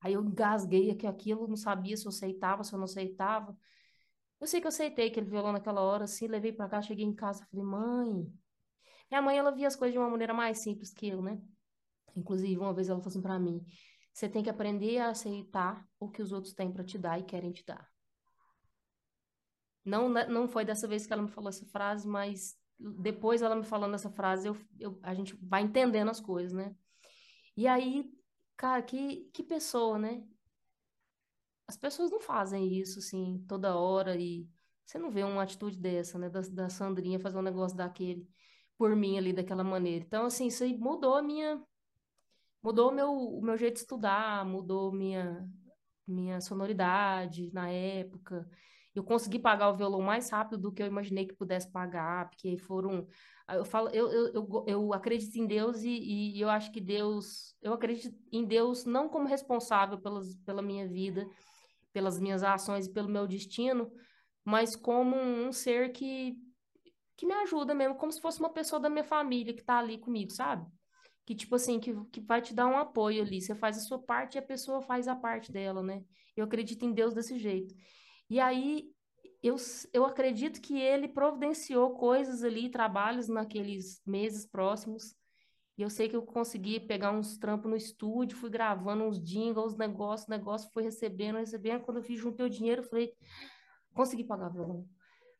Aí 0.00 0.12
eu 0.12 0.22
engasguei 0.22 0.90
aqui 0.90 1.06
aquilo, 1.06 1.48
não 1.48 1.56
sabia 1.56 1.96
se 1.96 2.06
eu 2.06 2.10
aceitava, 2.10 2.62
se 2.62 2.72
eu 2.72 2.78
não 2.78 2.84
aceitava. 2.84 3.56
Eu 4.40 4.46
sei 4.46 4.60
que 4.60 4.66
eu 4.66 4.68
aceitei 4.68 5.08
aquele 5.08 5.26
violão 5.26 5.52
naquela 5.52 5.80
hora, 5.80 6.04
assim, 6.04 6.26
levei 6.26 6.52
para 6.52 6.68
casa, 6.68 6.88
cheguei 6.88 7.04
em 7.04 7.14
casa, 7.14 7.46
falei, 7.50 7.64
mãe. 7.64 8.32
Minha 9.10 9.22
mãe, 9.22 9.38
ela 9.38 9.50
via 9.50 9.66
as 9.66 9.76
coisas 9.76 9.92
de 9.92 9.98
uma 9.98 10.10
maneira 10.10 10.34
mais 10.34 10.58
simples 10.58 10.92
que 10.92 11.08
eu, 11.08 11.22
né? 11.22 11.40
Inclusive, 12.14 12.58
uma 12.58 12.74
vez 12.74 12.88
ela 12.88 12.98
falou 12.98 13.10
assim 13.10 13.22
pra 13.22 13.38
mim: 13.38 13.64
você 14.12 14.28
tem 14.28 14.42
que 14.42 14.50
aprender 14.50 14.98
a 14.98 15.10
aceitar 15.10 15.86
o 15.98 16.08
que 16.08 16.22
os 16.22 16.32
outros 16.32 16.54
têm 16.54 16.72
para 16.72 16.84
te 16.84 16.98
dar 16.98 17.18
e 17.18 17.24
querem 17.24 17.52
te 17.52 17.64
dar. 17.64 17.90
Não, 19.84 20.08
né, 20.08 20.26
não 20.26 20.48
foi 20.48 20.64
dessa 20.64 20.88
vez 20.88 21.06
que 21.06 21.12
ela 21.12 21.22
me 21.22 21.30
falou 21.30 21.48
essa 21.48 21.64
frase, 21.66 22.08
mas 22.08 22.56
depois 22.78 23.42
ela 23.42 23.56
me 23.56 23.64
falando 23.64 23.94
essa 23.94 24.10
frase, 24.10 24.48
eu, 24.48 24.56
eu, 24.78 24.98
a 25.02 25.14
gente 25.14 25.34
vai 25.42 25.62
entendendo 25.62 26.10
as 26.10 26.20
coisas, 26.20 26.52
né? 26.52 26.74
E 27.56 27.66
aí, 27.66 28.10
cara, 28.56 28.82
que, 28.82 29.30
que 29.32 29.42
pessoa, 29.42 29.98
né? 29.98 30.22
As 31.66 31.76
pessoas 31.76 32.10
não 32.10 32.20
fazem 32.20 32.78
isso, 32.78 32.98
assim, 32.98 33.44
toda 33.48 33.76
hora 33.76 34.14
e 34.16 34.48
você 34.84 34.98
não 34.98 35.10
vê 35.10 35.24
uma 35.24 35.42
atitude 35.42 35.78
dessa, 35.78 36.18
né? 36.18 36.28
Da, 36.28 36.40
da 36.42 36.68
Sandrinha 36.68 37.18
fazer 37.18 37.38
um 37.38 37.42
negócio 37.42 37.76
daquele 37.76 38.28
por 38.78 38.94
mim 38.94 39.16
ali 39.16 39.32
daquela 39.32 39.64
maneira. 39.64 40.04
Então, 40.04 40.26
assim, 40.26 40.46
isso 40.46 40.62
aí 40.62 40.76
mudou 40.76 41.14
a 41.14 41.22
minha... 41.22 41.62
Mudou 42.62 42.92
meu, 42.92 43.12
o 43.12 43.40
meu 43.40 43.56
jeito 43.56 43.74
de 43.74 43.80
estudar, 43.80 44.44
mudou 44.44 44.92
minha, 44.92 45.48
minha 46.06 46.40
sonoridade 46.40 47.50
na 47.52 47.70
época 47.70 48.48
eu 48.98 49.04
consegui 49.04 49.38
pagar 49.38 49.68
o 49.68 49.76
violão 49.76 50.00
mais 50.00 50.30
rápido 50.30 50.58
do 50.58 50.72
que 50.72 50.82
eu 50.82 50.86
imaginei 50.86 51.26
que 51.26 51.34
pudesse 51.34 51.70
pagar, 51.70 52.30
porque 52.30 52.56
foram. 52.56 53.06
Eu 53.48 53.64
falo, 53.64 53.90
eu, 53.90 54.10
eu, 54.10 54.32
eu, 54.32 54.64
eu 54.66 54.94
acredito 54.94 55.36
em 55.36 55.46
Deus 55.46 55.82
e, 55.82 55.90
e, 55.90 56.40
eu 56.40 56.48
acho 56.48 56.72
que 56.72 56.80
Deus. 56.80 57.54
Eu 57.60 57.74
acredito 57.74 58.16
em 58.32 58.44
Deus 58.44 58.86
não 58.86 59.06
como 59.08 59.28
responsável 59.28 59.98
pelas, 59.98 60.34
pela 60.46 60.62
minha 60.62 60.88
vida, 60.88 61.28
pelas 61.92 62.18
minhas 62.18 62.42
ações 62.42 62.86
e 62.86 62.92
pelo 62.92 63.08
meu 63.08 63.26
destino, 63.26 63.92
mas 64.42 64.74
como 64.74 65.14
um 65.14 65.52
ser 65.52 65.92
que, 65.92 66.34
que 67.18 67.26
me 67.26 67.34
ajuda 67.34 67.74
mesmo, 67.74 67.96
como 67.96 68.10
se 68.10 68.20
fosse 68.20 68.40
uma 68.40 68.50
pessoa 68.50 68.80
da 68.80 68.88
minha 68.88 69.04
família 69.04 69.52
que 69.52 69.60
está 69.60 69.78
ali 69.78 69.98
comigo, 69.98 70.32
sabe? 70.32 70.66
Que, 71.26 71.34
tipo 71.34 71.54
assim, 71.54 71.78
que, 71.78 71.94
que 72.12 72.20
vai 72.22 72.40
te 72.40 72.54
dar 72.54 72.66
um 72.66 72.78
apoio 72.78 73.22
ali. 73.22 73.42
Você 73.42 73.54
faz 73.54 73.76
a 73.76 73.80
sua 73.80 73.98
parte 73.98 74.36
e 74.36 74.38
a 74.38 74.42
pessoa 74.42 74.80
faz 74.80 75.06
a 75.06 75.14
parte 75.14 75.52
dela, 75.52 75.82
né? 75.82 76.02
Eu 76.34 76.46
acredito 76.46 76.82
em 76.84 76.94
Deus 76.94 77.12
desse 77.12 77.38
jeito. 77.38 77.74
E 78.28 78.40
aí 78.40 78.90
eu, 79.42 79.56
eu 79.92 80.04
acredito 80.04 80.60
que 80.60 80.78
ele 80.80 81.08
providenciou 81.08 81.94
coisas 81.94 82.42
ali, 82.42 82.68
trabalhos 82.68 83.28
naqueles 83.28 84.02
meses 84.04 84.46
próximos. 84.46 85.14
E 85.78 85.82
eu 85.82 85.90
sei 85.90 86.08
que 86.08 86.16
eu 86.16 86.22
consegui 86.22 86.80
pegar 86.80 87.12
uns 87.12 87.36
trampos 87.36 87.70
no 87.70 87.76
estúdio, 87.76 88.38
fui 88.38 88.48
gravando 88.48 89.04
uns 89.04 89.22
jingles, 89.22 89.76
negócio, 89.76 90.30
negócio, 90.30 90.70
fui 90.72 90.82
recebendo, 90.82 91.36
recebendo. 91.36 91.82
Quando 91.82 91.98
eu 91.98 92.02
fiz, 92.02 92.18
juntei 92.18 92.46
o 92.46 92.50
dinheiro, 92.50 92.82
falei, 92.82 93.12
consegui 93.92 94.24
pagar 94.24 94.48
o 94.48 94.52
violão. 94.52 94.88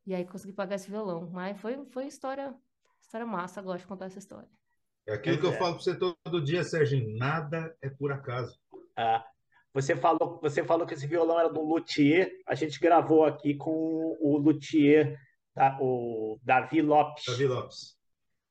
E 0.07 0.15
aí 0.15 0.25
consegui 0.27 0.53
pagar 0.53 0.77
esse 0.77 0.91
violão. 0.91 1.31
Mas 1.31 1.59
foi, 1.59 1.83
foi 1.87 2.07
história, 2.07 2.55
história 3.01 3.27
massa, 3.27 3.63
gosto 3.63 3.81
de 3.81 3.87
contar 3.87 4.07
essa 4.07 4.19
história. 4.19 4.49
É 5.09 5.15
aquilo 5.15 5.41
que 5.41 5.47
eu 5.47 5.53
é. 5.53 5.59
falo 5.59 5.75
para 5.75 5.83
você 5.83 5.99
todo 5.99 6.45
dia, 6.45 6.63
Sérgio, 6.65 7.17
nada 7.17 7.75
é 7.81 7.89
por 7.89 8.13
acaso. 8.13 8.61
Ah, 8.97 9.25
você 9.77 9.95
falou, 9.95 10.39
você 10.41 10.65
falou 10.65 10.87
que 10.87 10.95
esse 10.95 11.07
violão 11.07 11.39
era 11.39 11.51
do 11.51 11.61
luthier. 11.61 12.33
A 12.47 12.55
gente 12.55 12.81
gravou 12.81 13.27
aqui 13.27 13.55
com 13.55 14.17
o 14.19 14.39
luthier, 14.39 15.19
o 15.79 16.39
Davi 16.43 16.81
Lopes. 16.81 17.27
Davi 17.27 17.47
Lopes. 17.47 17.95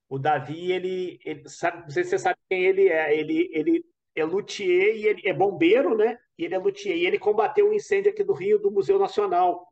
O 0.08 0.20
Davi, 0.20 0.72
ele, 0.72 1.20
ele 1.26 1.50
sabe, 1.50 1.82
não 1.82 1.90
sei 1.90 2.04
se 2.04 2.12
você 2.12 2.20
sabe 2.20 2.38
quem 2.48 2.64
ele 2.66 2.90
é. 2.90 3.18
Ele, 3.18 3.50
ele 3.52 3.84
é 4.16 4.24
luthier 4.24 4.96
e 4.98 5.08
ele 5.08 5.28
é 5.28 5.34
bombeiro, 5.34 5.98
né? 5.98 6.16
E 6.38 6.46
ele 6.46 6.54
é 6.54 6.60
luthier. 6.60 6.96
E 6.96 7.08
ele 7.08 7.18
combateu 7.18 7.72
um 7.72 7.74
incêndio 7.74 8.12
aqui 8.12 8.24
do 8.24 8.34
Rio 8.34 8.60
do 8.60 8.70
Museu 8.70 9.00
Nacional. 9.00 9.68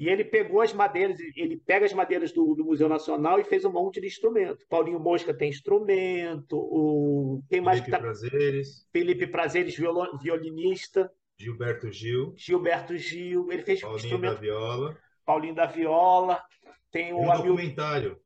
E 0.00 0.08
ele 0.08 0.24
pegou 0.24 0.62
as 0.62 0.72
madeiras, 0.72 1.18
ele 1.36 1.58
pega 1.58 1.84
as 1.84 1.92
madeiras 1.92 2.32
do, 2.32 2.54
do, 2.54 2.64
Museu 2.64 2.88
Nacional 2.88 3.38
e 3.38 3.44
fez 3.44 3.66
um 3.66 3.70
monte 3.70 4.00
de 4.00 4.06
instrumento. 4.06 4.66
Paulinho 4.66 4.98
Mosca 4.98 5.34
tem 5.34 5.50
instrumento, 5.50 6.56
o 6.56 7.42
quem 7.50 7.60
mais 7.60 7.80
Felipe 7.80 7.90
tá... 7.90 7.98
Prazeres. 7.98 8.88
Felipe 8.90 9.26
Prazeres, 9.26 9.76
violon... 9.76 10.16
violinista. 10.16 11.12
Gilberto 11.38 11.92
Gil. 11.92 12.32
Gilberto 12.34 12.96
Gil, 12.96 13.52
ele 13.52 13.62
fez 13.62 13.82
Paulinho 13.82 13.98
instrumento... 13.98 14.34
da 14.36 14.40
Viola. 14.40 14.98
Paulinho 15.22 15.54
da 15.54 15.66
Viola. 15.66 16.42
Tem 16.90 17.12
um 17.12 17.26
documentário. 17.26 18.18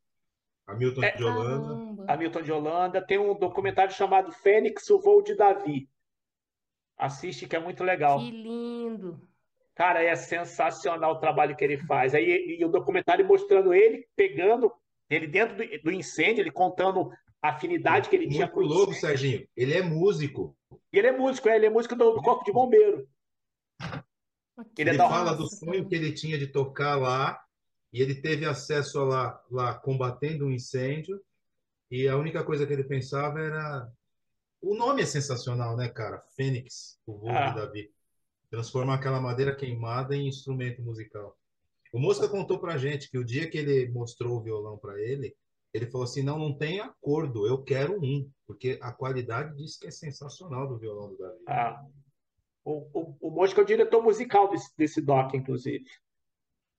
Hamilton 0.69 1.03
é... 1.03 1.17
de 1.17 1.25
Holanda. 1.25 2.13
Hamilton 2.13 2.43
de 2.43 2.53
Holanda. 2.53 3.05
Tem 3.05 3.19
um 3.19 3.37
documentário 3.37 3.93
chamado 3.93 4.31
Fênix, 4.31 4.89
o 4.91 5.01
voo 5.01 5.23
de 5.23 5.35
Davi. 5.35 5.89
Assiste 6.97 7.49
que 7.49 7.57
é 7.57 7.59
muito 7.59 7.83
legal. 7.83 8.21
Que 8.21 8.31
lindo. 8.31 9.21
Cara, 9.75 10.03
é 10.03 10.15
sensacional 10.15 11.13
o 11.13 11.19
trabalho 11.19 11.57
que 11.57 11.65
ele 11.65 11.79
faz. 11.79 12.15
Aí 12.15 12.59
e 12.59 12.65
o 12.65 12.69
documentário 12.69 13.27
mostrando 13.27 13.75
ele 13.75 14.07
pegando 14.15 14.73
ele 15.11 15.27
dentro 15.27 15.57
do, 15.57 15.83
do 15.83 15.91
incêndio, 15.91 16.43
ele 16.43 16.51
contando 16.51 17.11
a 17.43 17.51
afinidade 17.51 18.09
que 18.09 18.17
ele 18.17 18.27
Muito 18.27 18.37
tinha 18.37 18.49
com 18.49 18.61
o 18.61 18.67
louco, 18.67 18.95
Serginho. 18.95 19.47
Ele 19.57 19.75
é 19.75 19.83
músico. 19.83 20.57
Ele 20.93 21.09
é 21.09 21.13
músico, 21.13 21.49
é, 21.49 21.57
ele 21.57 21.67
é 21.67 21.71
músico 21.71 21.97
do, 21.97 22.13
do 22.13 22.23
Corpo 22.23 22.45
de 22.45 22.53
Bombeiro. 22.53 23.07
Ele, 24.79 24.91
ele 24.91 24.91
é 24.91 24.97
fala 24.97 25.35
do 25.35 25.49
sonho 25.49 25.87
que 25.87 25.95
ele 25.95 26.13
tinha 26.13 26.39
de 26.39 26.47
tocar 26.47 26.95
lá 26.95 27.43
e 27.93 28.01
ele 28.01 28.15
teve 28.15 28.47
acesso 28.47 29.03
lá, 29.05 29.43
lá 29.51 29.75
combatendo 29.75 30.47
um 30.47 30.51
incêndio 30.53 31.21
e 31.91 32.09
a 32.09 32.17
única 32.17 32.45
coisa 32.45 32.65
que 32.65 32.73
ele 32.73 32.85
pensava 32.85 33.41
era 33.41 33.89
o 34.63 34.75
nome 34.75 35.03
é 35.03 35.07
sensacional, 35.07 35.77
né, 35.77 35.89
cara? 35.89 36.21
Fênix, 36.37 36.99
o 37.05 37.19
voo 37.19 37.31
ah. 37.31 37.51
de 37.51 37.57
Davi 37.57 37.94
transformar 38.55 38.95
aquela 38.95 39.21
madeira 39.21 39.55
queimada 39.55 40.15
em 40.15 40.29
instrumento 40.29 40.81
musical. 40.81 41.37
O 41.93 41.99
Mosca 41.99 42.29
contou 42.29 42.59
pra 42.59 42.79
gente 42.79 43.11
que 43.11 43.19
o 43.19 43.25
dia 43.25 43.51
que 43.51 43.59
ele 43.59 43.91
mostrou 43.91 44.39
o 44.39 44.43
violão 44.43 44.79
para 44.79 45.01
ele, 45.01 45.37
ele 45.73 45.91
falou 45.91 46.05
assim: 46.05 46.23
não, 46.23 46.39
não 46.39 46.57
tem 46.57 46.81
acordo, 46.81 47.49
eu 47.49 47.63
quero 47.63 48.01
um, 48.01 48.31
porque 48.47 48.79
a 48.81 48.93
qualidade 48.93 49.57
diz 49.57 49.77
que 49.77 49.89
é 49.89 49.91
sensacional 49.91 50.69
do 50.69 50.79
violão 50.79 51.09
do 51.09 51.19
Davi. 51.19 51.45
Ah, 51.49 51.85
o, 52.65 52.89
o, 52.93 53.17
o 53.21 53.31
Mosca 53.31 53.61
é 53.61 53.65
o 53.65 53.67
diretor 53.67 54.01
musical 54.03 54.49
desse, 54.49 54.73
desse 54.77 55.01
doc, 55.01 55.35
inclusive. 55.35 55.85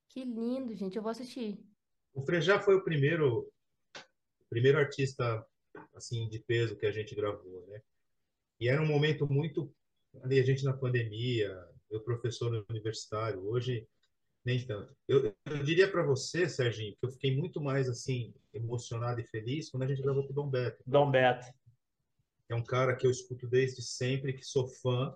Que 0.09 0.23
lindo, 0.23 0.73
gente, 0.75 0.95
eu 0.95 1.03
vou 1.03 1.11
assistir. 1.11 1.59
O 2.13 2.21
Frejá 2.21 2.61
foi 2.61 2.75
o 2.75 2.83
primeiro, 2.83 3.51
o 3.97 4.49
primeiro 4.49 4.77
artista 4.77 5.45
assim 5.93 6.29
de 6.29 6.39
peso 6.39 6.77
que 6.77 6.85
a 6.85 6.91
gente 6.91 7.13
gravou, 7.13 7.65
né? 7.67 7.81
E 8.61 8.69
era 8.69 8.81
um 8.81 8.87
momento 8.87 9.27
muito 9.27 9.69
ali 10.23 10.39
a 10.39 10.43
gente 10.43 10.63
na 10.63 10.73
pandemia, 10.73 11.67
eu 11.89 11.99
professor 12.01 12.65
universitário, 12.69 13.45
hoje 13.45 13.87
nem 14.43 14.63
tanto. 14.65 14.95
Eu, 15.07 15.35
eu 15.45 15.63
diria 15.63 15.89
para 15.89 16.03
você, 16.03 16.47
Serginho, 16.47 16.95
que 16.95 17.05
eu 17.05 17.11
fiquei 17.11 17.35
muito 17.35 17.59
mais 17.59 17.89
assim 17.89 18.33
emocionado 18.53 19.19
e 19.19 19.25
feliz 19.25 19.69
quando 19.69 19.83
a 19.83 19.87
gente 19.87 20.01
gravou 20.01 20.23
com 20.23 20.31
o 20.31 20.35
Dom 20.35 20.49
Beto. 20.49 20.83
Dom 20.85 21.09
Beto. 21.09 21.47
É 22.47 22.53
um 22.53 22.63
cara 22.63 22.95
que 22.95 23.07
eu 23.07 23.11
escuto 23.11 23.47
desde 23.47 23.81
sempre, 23.81 24.33
que 24.33 24.45
sou 24.45 24.67
fã, 24.67 25.15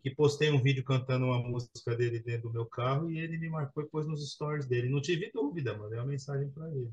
que 0.00 0.14
postei 0.14 0.50
um 0.50 0.62
vídeo 0.62 0.84
cantando 0.84 1.26
uma 1.26 1.38
música 1.40 1.96
dele 1.96 2.20
dentro 2.20 2.48
do 2.48 2.52
meu 2.52 2.66
carro 2.66 3.10
e 3.10 3.18
ele 3.18 3.36
me 3.36 3.48
marcou 3.48 3.82
e 3.82 3.88
pôs 3.88 4.06
nos 4.06 4.24
stories 4.30 4.66
dele. 4.66 4.88
Não 4.88 5.00
tive 5.00 5.30
dúvida, 5.32 5.76
mandei 5.76 5.98
uma 5.98 6.06
mensagem 6.06 6.48
para 6.50 6.70
ele. 6.70 6.92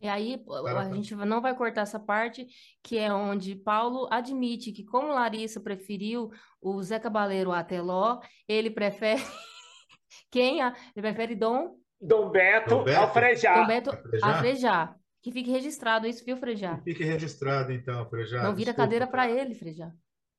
E 0.00 0.08
aí 0.08 0.44
a 0.76 0.94
gente 0.94 1.14
não 1.14 1.40
vai 1.40 1.56
cortar 1.56 1.82
essa 1.82 1.98
parte, 1.98 2.46
que 2.82 2.98
é 2.98 3.12
onde 3.12 3.54
Paulo 3.54 4.06
admite 4.10 4.72
que, 4.72 4.84
como 4.84 5.08
Larissa 5.08 5.60
preferiu 5.60 6.30
o 6.60 6.82
Zé 6.82 6.98
Cabaleiro 6.98 7.50
a 7.50 7.64
Teló, 7.64 8.20
ele 8.46 8.70
prefere. 8.70 9.22
Quem? 10.30 10.60
Ele 10.60 10.74
prefere 11.00 11.34
Dom. 11.34 11.76
Dom 12.00 12.30
Beto, 12.30 12.70
Dom 12.70 12.84
Beto. 12.84 13.00
ao 13.00 13.12
Frejá. 13.12 13.54
Dom 13.54 13.66
Beto 13.66 13.90
a 14.22 14.34
Frejá. 14.34 14.94
Que 15.22 15.32
fique 15.32 15.50
registrado 15.50 16.06
isso, 16.06 16.24
viu, 16.24 16.36
Frejá? 16.36 16.76
Que 16.76 16.92
fique 16.92 17.04
registrado, 17.04 17.72
então, 17.72 18.08
Frejá. 18.08 18.42
Não 18.42 18.54
vira 18.54 18.72
Desculpa, 18.72 18.82
cadeira 18.82 19.06
para 19.06 19.30
ele, 19.30 19.54
Frejá. 19.54 19.90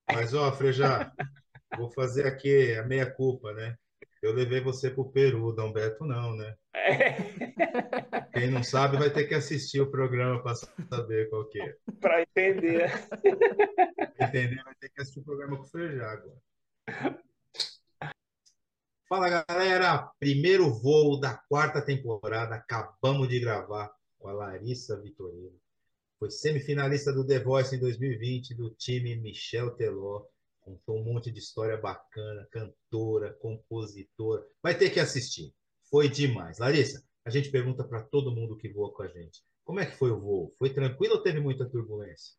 Mas, 0.09 0.33
ó, 0.33 0.51
Frejá, 0.51 1.11
vou 1.77 1.91
fazer 1.91 2.25
aqui 2.25 2.75
a 2.75 2.83
meia-culpa, 2.83 3.51
né? 3.53 3.75
Eu 4.21 4.33
levei 4.33 4.61
você 4.61 4.89
para 4.89 5.01
o 5.01 5.11
Peru, 5.11 5.51
Dom 5.51 5.73
Beto 5.73 6.05
não, 6.05 6.35
né? 6.35 6.55
É. 6.73 7.46
Quem 8.33 8.51
não 8.51 8.63
sabe 8.63 8.97
vai 8.97 9.09
ter 9.09 9.25
que 9.25 9.35
assistir 9.35 9.81
o 9.81 9.91
programa 9.91 10.41
para 10.41 10.55
saber 10.55 11.29
qual 11.29 11.45
que 11.45 11.61
é. 11.61 11.75
Para 11.99 12.21
entender. 12.21 12.91
entender, 14.19 14.63
vai 14.63 14.75
ter 14.79 14.89
que 14.89 15.01
assistir 15.01 15.19
o 15.19 15.23
programa 15.23 15.57
com 15.57 15.63
o 15.63 15.67
Frejá 15.67 16.11
agora. 16.11 17.21
Fala, 19.09 19.43
galera! 19.47 20.11
Primeiro 20.19 20.69
voo 20.69 21.19
da 21.19 21.35
quarta 21.49 21.81
temporada. 21.81 22.55
Acabamos 22.55 23.29
de 23.29 23.39
gravar 23.39 23.89
com 24.19 24.27
a 24.27 24.33
Larissa 24.33 24.99
Vitorino. 24.99 25.57
Foi 26.19 26.29
semifinalista 26.31 27.13
do 27.13 27.25
The 27.25 27.39
Voice 27.39 27.75
em 27.75 27.79
2020 27.79 28.55
do 28.55 28.69
time 28.71 29.15
Michel 29.15 29.71
Teló. 29.71 30.25
Contou 30.59 30.99
um 30.99 31.03
monte 31.03 31.31
de 31.31 31.39
história 31.39 31.77
bacana, 31.77 32.47
cantora, 32.51 33.33
compositora. 33.35 34.43
Vai 34.61 34.77
ter 34.77 34.89
que 34.89 34.99
assistir. 34.99 35.53
Foi 35.89 36.09
demais. 36.09 36.57
Larissa, 36.57 37.01
a 37.27 37.29
gente 37.29 37.51
pergunta 37.51 37.83
para 37.83 38.01
todo 38.01 38.33
mundo 38.33 38.55
que 38.55 38.69
voa 38.69 38.93
com 38.93 39.03
a 39.03 39.07
gente. 39.09 39.43
Como 39.65 39.81
é 39.81 39.85
que 39.85 39.97
foi 39.97 40.11
o 40.11 40.17
voo? 40.17 40.53
Foi 40.57 40.69
tranquilo 40.69 41.15
ou 41.15 41.21
teve 41.21 41.41
muita 41.41 41.69
turbulência? 41.69 42.33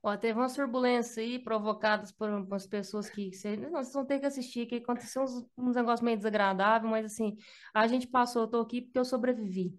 Ó, 0.00 0.16
teve 0.16 0.38
uma 0.38 0.48
turbulência 0.48 1.20
aí 1.20 1.36
provocadas 1.36 2.12
por 2.12 2.30
umas 2.30 2.64
pessoas 2.64 3.10
que 3.10 3.32
não, 3.58 3.70
vocês 3.72 3.92
vão 3.92 4.06
ter 4.06 4.20
que 4.20 4.26
assistir, 4.26 4.66
que 4.66 4.76
aconteceu 4.76 5.22
uns, 5.22 5.44
uns 5.58 5.74
negócios 5.74 6.00
meio 6.00 6.16
desagradáveis, 6.16 6.88
mas 6.88 7.06
assim, 7.06 7.36
a 7.74 7.88
gente 7.88 8.06
passou, 8.06 8.42
eu 8.42 8.48
tô 8.48 8.60
aqui 8.60 8.82
porque 8.82 9.00
eu 9.00 9.04
sobrevivi. 9.04 9.76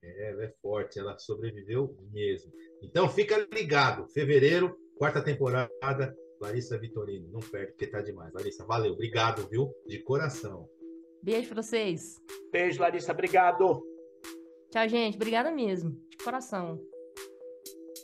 É, 0.00 0.30
ela 0.30 0.44
é 0.44 0.54
forte, 0.62 1.00
ela 1.00 1.18
sobreviveu 1.18 1.98
mesmo. 2.12 2.52
Então 2.80 3.08
fica 3.08 3.36
ligado, 3.52 4.06
fevereiro, 4.10 4.78
quarta 4.96 5.20
temporada, 5.20 6.16
Larissa 6.40 6.78
Vitorino, 6.78 7.28
não 7.32 7.40
perde, 7.40 7.72
porque 7.72 7.88
tá 7.88 8.00
demais. 8.00 8.32
Larissa, 8.32 8.64
valeu, 8.64 8.92
obrigado, 8.92 9.48
viu? 9.48 9.74
De 9.84 9.98
coração. 9.98 10.70
Beijo 11.22 11.48
pra 11.50 11.62
vocês. 11.62 12.16
Beijo, 12.52 12.80
Larissa. 12.80 13.12
Obrigado. 13.12 13.82
Tchau, 14.70 14.88
gente. 14.88 15.16
Obrigada 15.16 15.50
mesmo. 15.50 15.90
De 16.10 16.16
coração. 16.24 16.80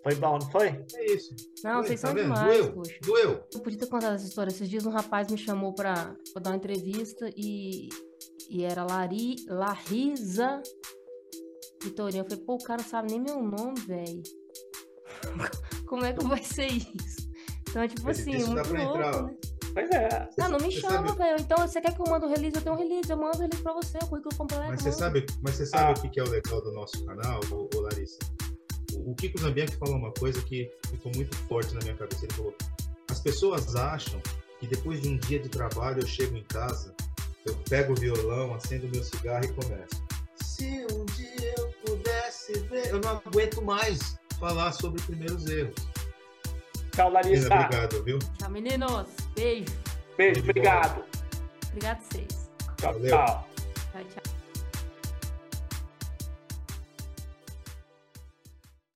Foi 0.03 0.15
bom, 0.15 0.39
não 0.39 0.51
foi? 0.53 0.69
É 0.95 1.13
isso. 1.13 1.35
Não, 1.65 1.79
Foi, 1.81 1.89
vocês 1.89 2.01
tá 2.01 2.07
são 2.09 2.15
vendo? 2.15 2.25
demais, 2.33 2.59
Doeu, 2.59 2.73
poxa. 2.75 2.99
doeu. 3.03 3.45
Eu 3.53 3.61
podia 3.61 3.79
ter 3.79 3.87
contado 3.89 4.15
essa 4.15 4.27
história. 4.27 4.51
Esses 4.51 4.69
dias 4.69 4.87
um 4.87 4.91
rapaz 4.91 5.29
me 5.31 5.37
chamou 5.37 5.75
pra, 5.75 6.15
pra 6.33 6.43
dar 6.43 6.51
uma 6.51 6.57
entrevista 6.57 7.29
e, 7.37 7.89
e 8.49 8.63
era 8.63 8.85
Lari, 8.85 9.35
Larisa 9.49 10.63
Vitorino. 11.83 12.23
Eu 12.25 12.29
falei, 12.31 12.45
pô, 12.45 12.55
o 12.55 12.63
cara 12.63 12.83
não 12.83 12.89
sabe 12.89 13.11
nem 13.11 13.21
meu 13.21 13.43
nome, 13.43 13.81
velho. 13.81 14.23
Como 15.89 16.05
é 16.05 16.13
que 16.13 16.25
vai 16.25 16.43
ser 16.43 16.67
isso? 16.67 17.27
Então, 17.69 17.83
é 17.83 17.89
tipo 17.89 18.09
assim, 18.09 18.33
muito 18.45 18.47
louco, 18.55 18.77
entrar, 18.77 19.23
né? 19.25 19.37
Pois 19.77 19.91
é. 19.91 20.29
Não, 20.39 20.49
não 20.49 20.59
me 20.59 20.73
chama, 20.73 21.07
sabe- 21.09 21.19
velho. 21.19 21.37
Então, 21.39 21.59
você 21.59 21.81
quer 21.83 21.95
que 21.95 22.01
eu 22.01 22.07
mande 22.09 22.25
o 22.25 22.29
release? 22.31 22.57
Eu 22.57 22.63
tenho 22.63 22.75
um 22.75 22.79
release. 22.79 23.11
Eu 23.11 23.17
mando 23.19 23.37
o 23.37 23.41
release 23.43 23.63
pra 23.63 23.75
você, 23.75 23.99
o 23.99 24.07
currículo 24.07 24.35
completo. 24.35 24.65
Mas 24.69 24.81
você 24.81 24.89
mando. 24.89 24.99
sabe, 24.99 25.27
mas 25.43 25.55
você 25.55 25.67
sabe 25.67 25.85
Ah. 25.85 25.93
o 25.99 26.01
que 26.03 26.09
que 26.09 26.19
é 26.21 26.23
o 26.23 26.29
legal 26.31 26.63
do 26.63 26.73
nosso 26.73 27.05
canal, 27.05 27.41
ô, 27.53 27.69
ô 27.77 27.81
Larissa? 27.83 28.19
O, 28.95 29.11
o 29.11 29.15
Kiko 29.15 29.39
Zambianchi 29.39 29.77
falou 29.77 29.97
uma 29.97 30.13
coisa 30.13 30.41
que 30.43 30.71
ficou 30.89 31.13
muito 31.15 31.37
forte 31.47 31.75
na 31.75 31.81
minha 31.83 31.95
cabeça. 31.95 32.25
Ele 32.25 32.33
falou: 32.33 32.55
as 33.11 33.21
pessoas 33.21 33.77
acham 33.77 34.19
que 34.59 34.67
depois 34.67 35.03
de 35.03 35.09
um 35.11 35.19
dia 35.19 35.39
de 35.39 35.51
trabalho 35.51 36.01
eu 36.01 36.07
chego 36.07 36.35
em 36.39 36.45
casa, 36.45 36.95
eu 37.45 37.55
pego 37.69 37.93
o 37.93 37.97
violão, 37.97 38.55
acendo 38.55 38.89
meu 38.89 39.05
cigarro 39.05 39.45
e 39.45 39.53
começo. 39.53 40.03
Se 40.37 40.87
um 40.91 41.05
dia 41.05 41.55
eu 41.59 41.69
pudesse 41.85 42.59
ver, 42.61 42.89
eu 42.93 42.99
não 43.01 43.11
aguento 43.27 43.61
mais 43.61 44.17
falar 44.41 44.73
sobre 44.73 45.03
primeiros 45.03 45.47
erros. 45.47 45.75
Tchau, 46.97 47.11
Larissa. 47.11 47.55
Obrigado, 47.55 48.03
viu? 48.05 48.19
Tchau, 48.39 48.51
meninos. 48.51 49.07
Beijo. 49.35 49.67
Beijo, 50.17 50.41
obrigado. 50.41 51.05
Obrigado 51.69 51.99
a 51.99 52.01
vocês. 52.01 52.51
Tchau, 52.79 52.93
Valeu. 52.95 53.11
tchau. 53.11 53.49
Tchau, 53.93 54.05
tchau. 54.05 54.26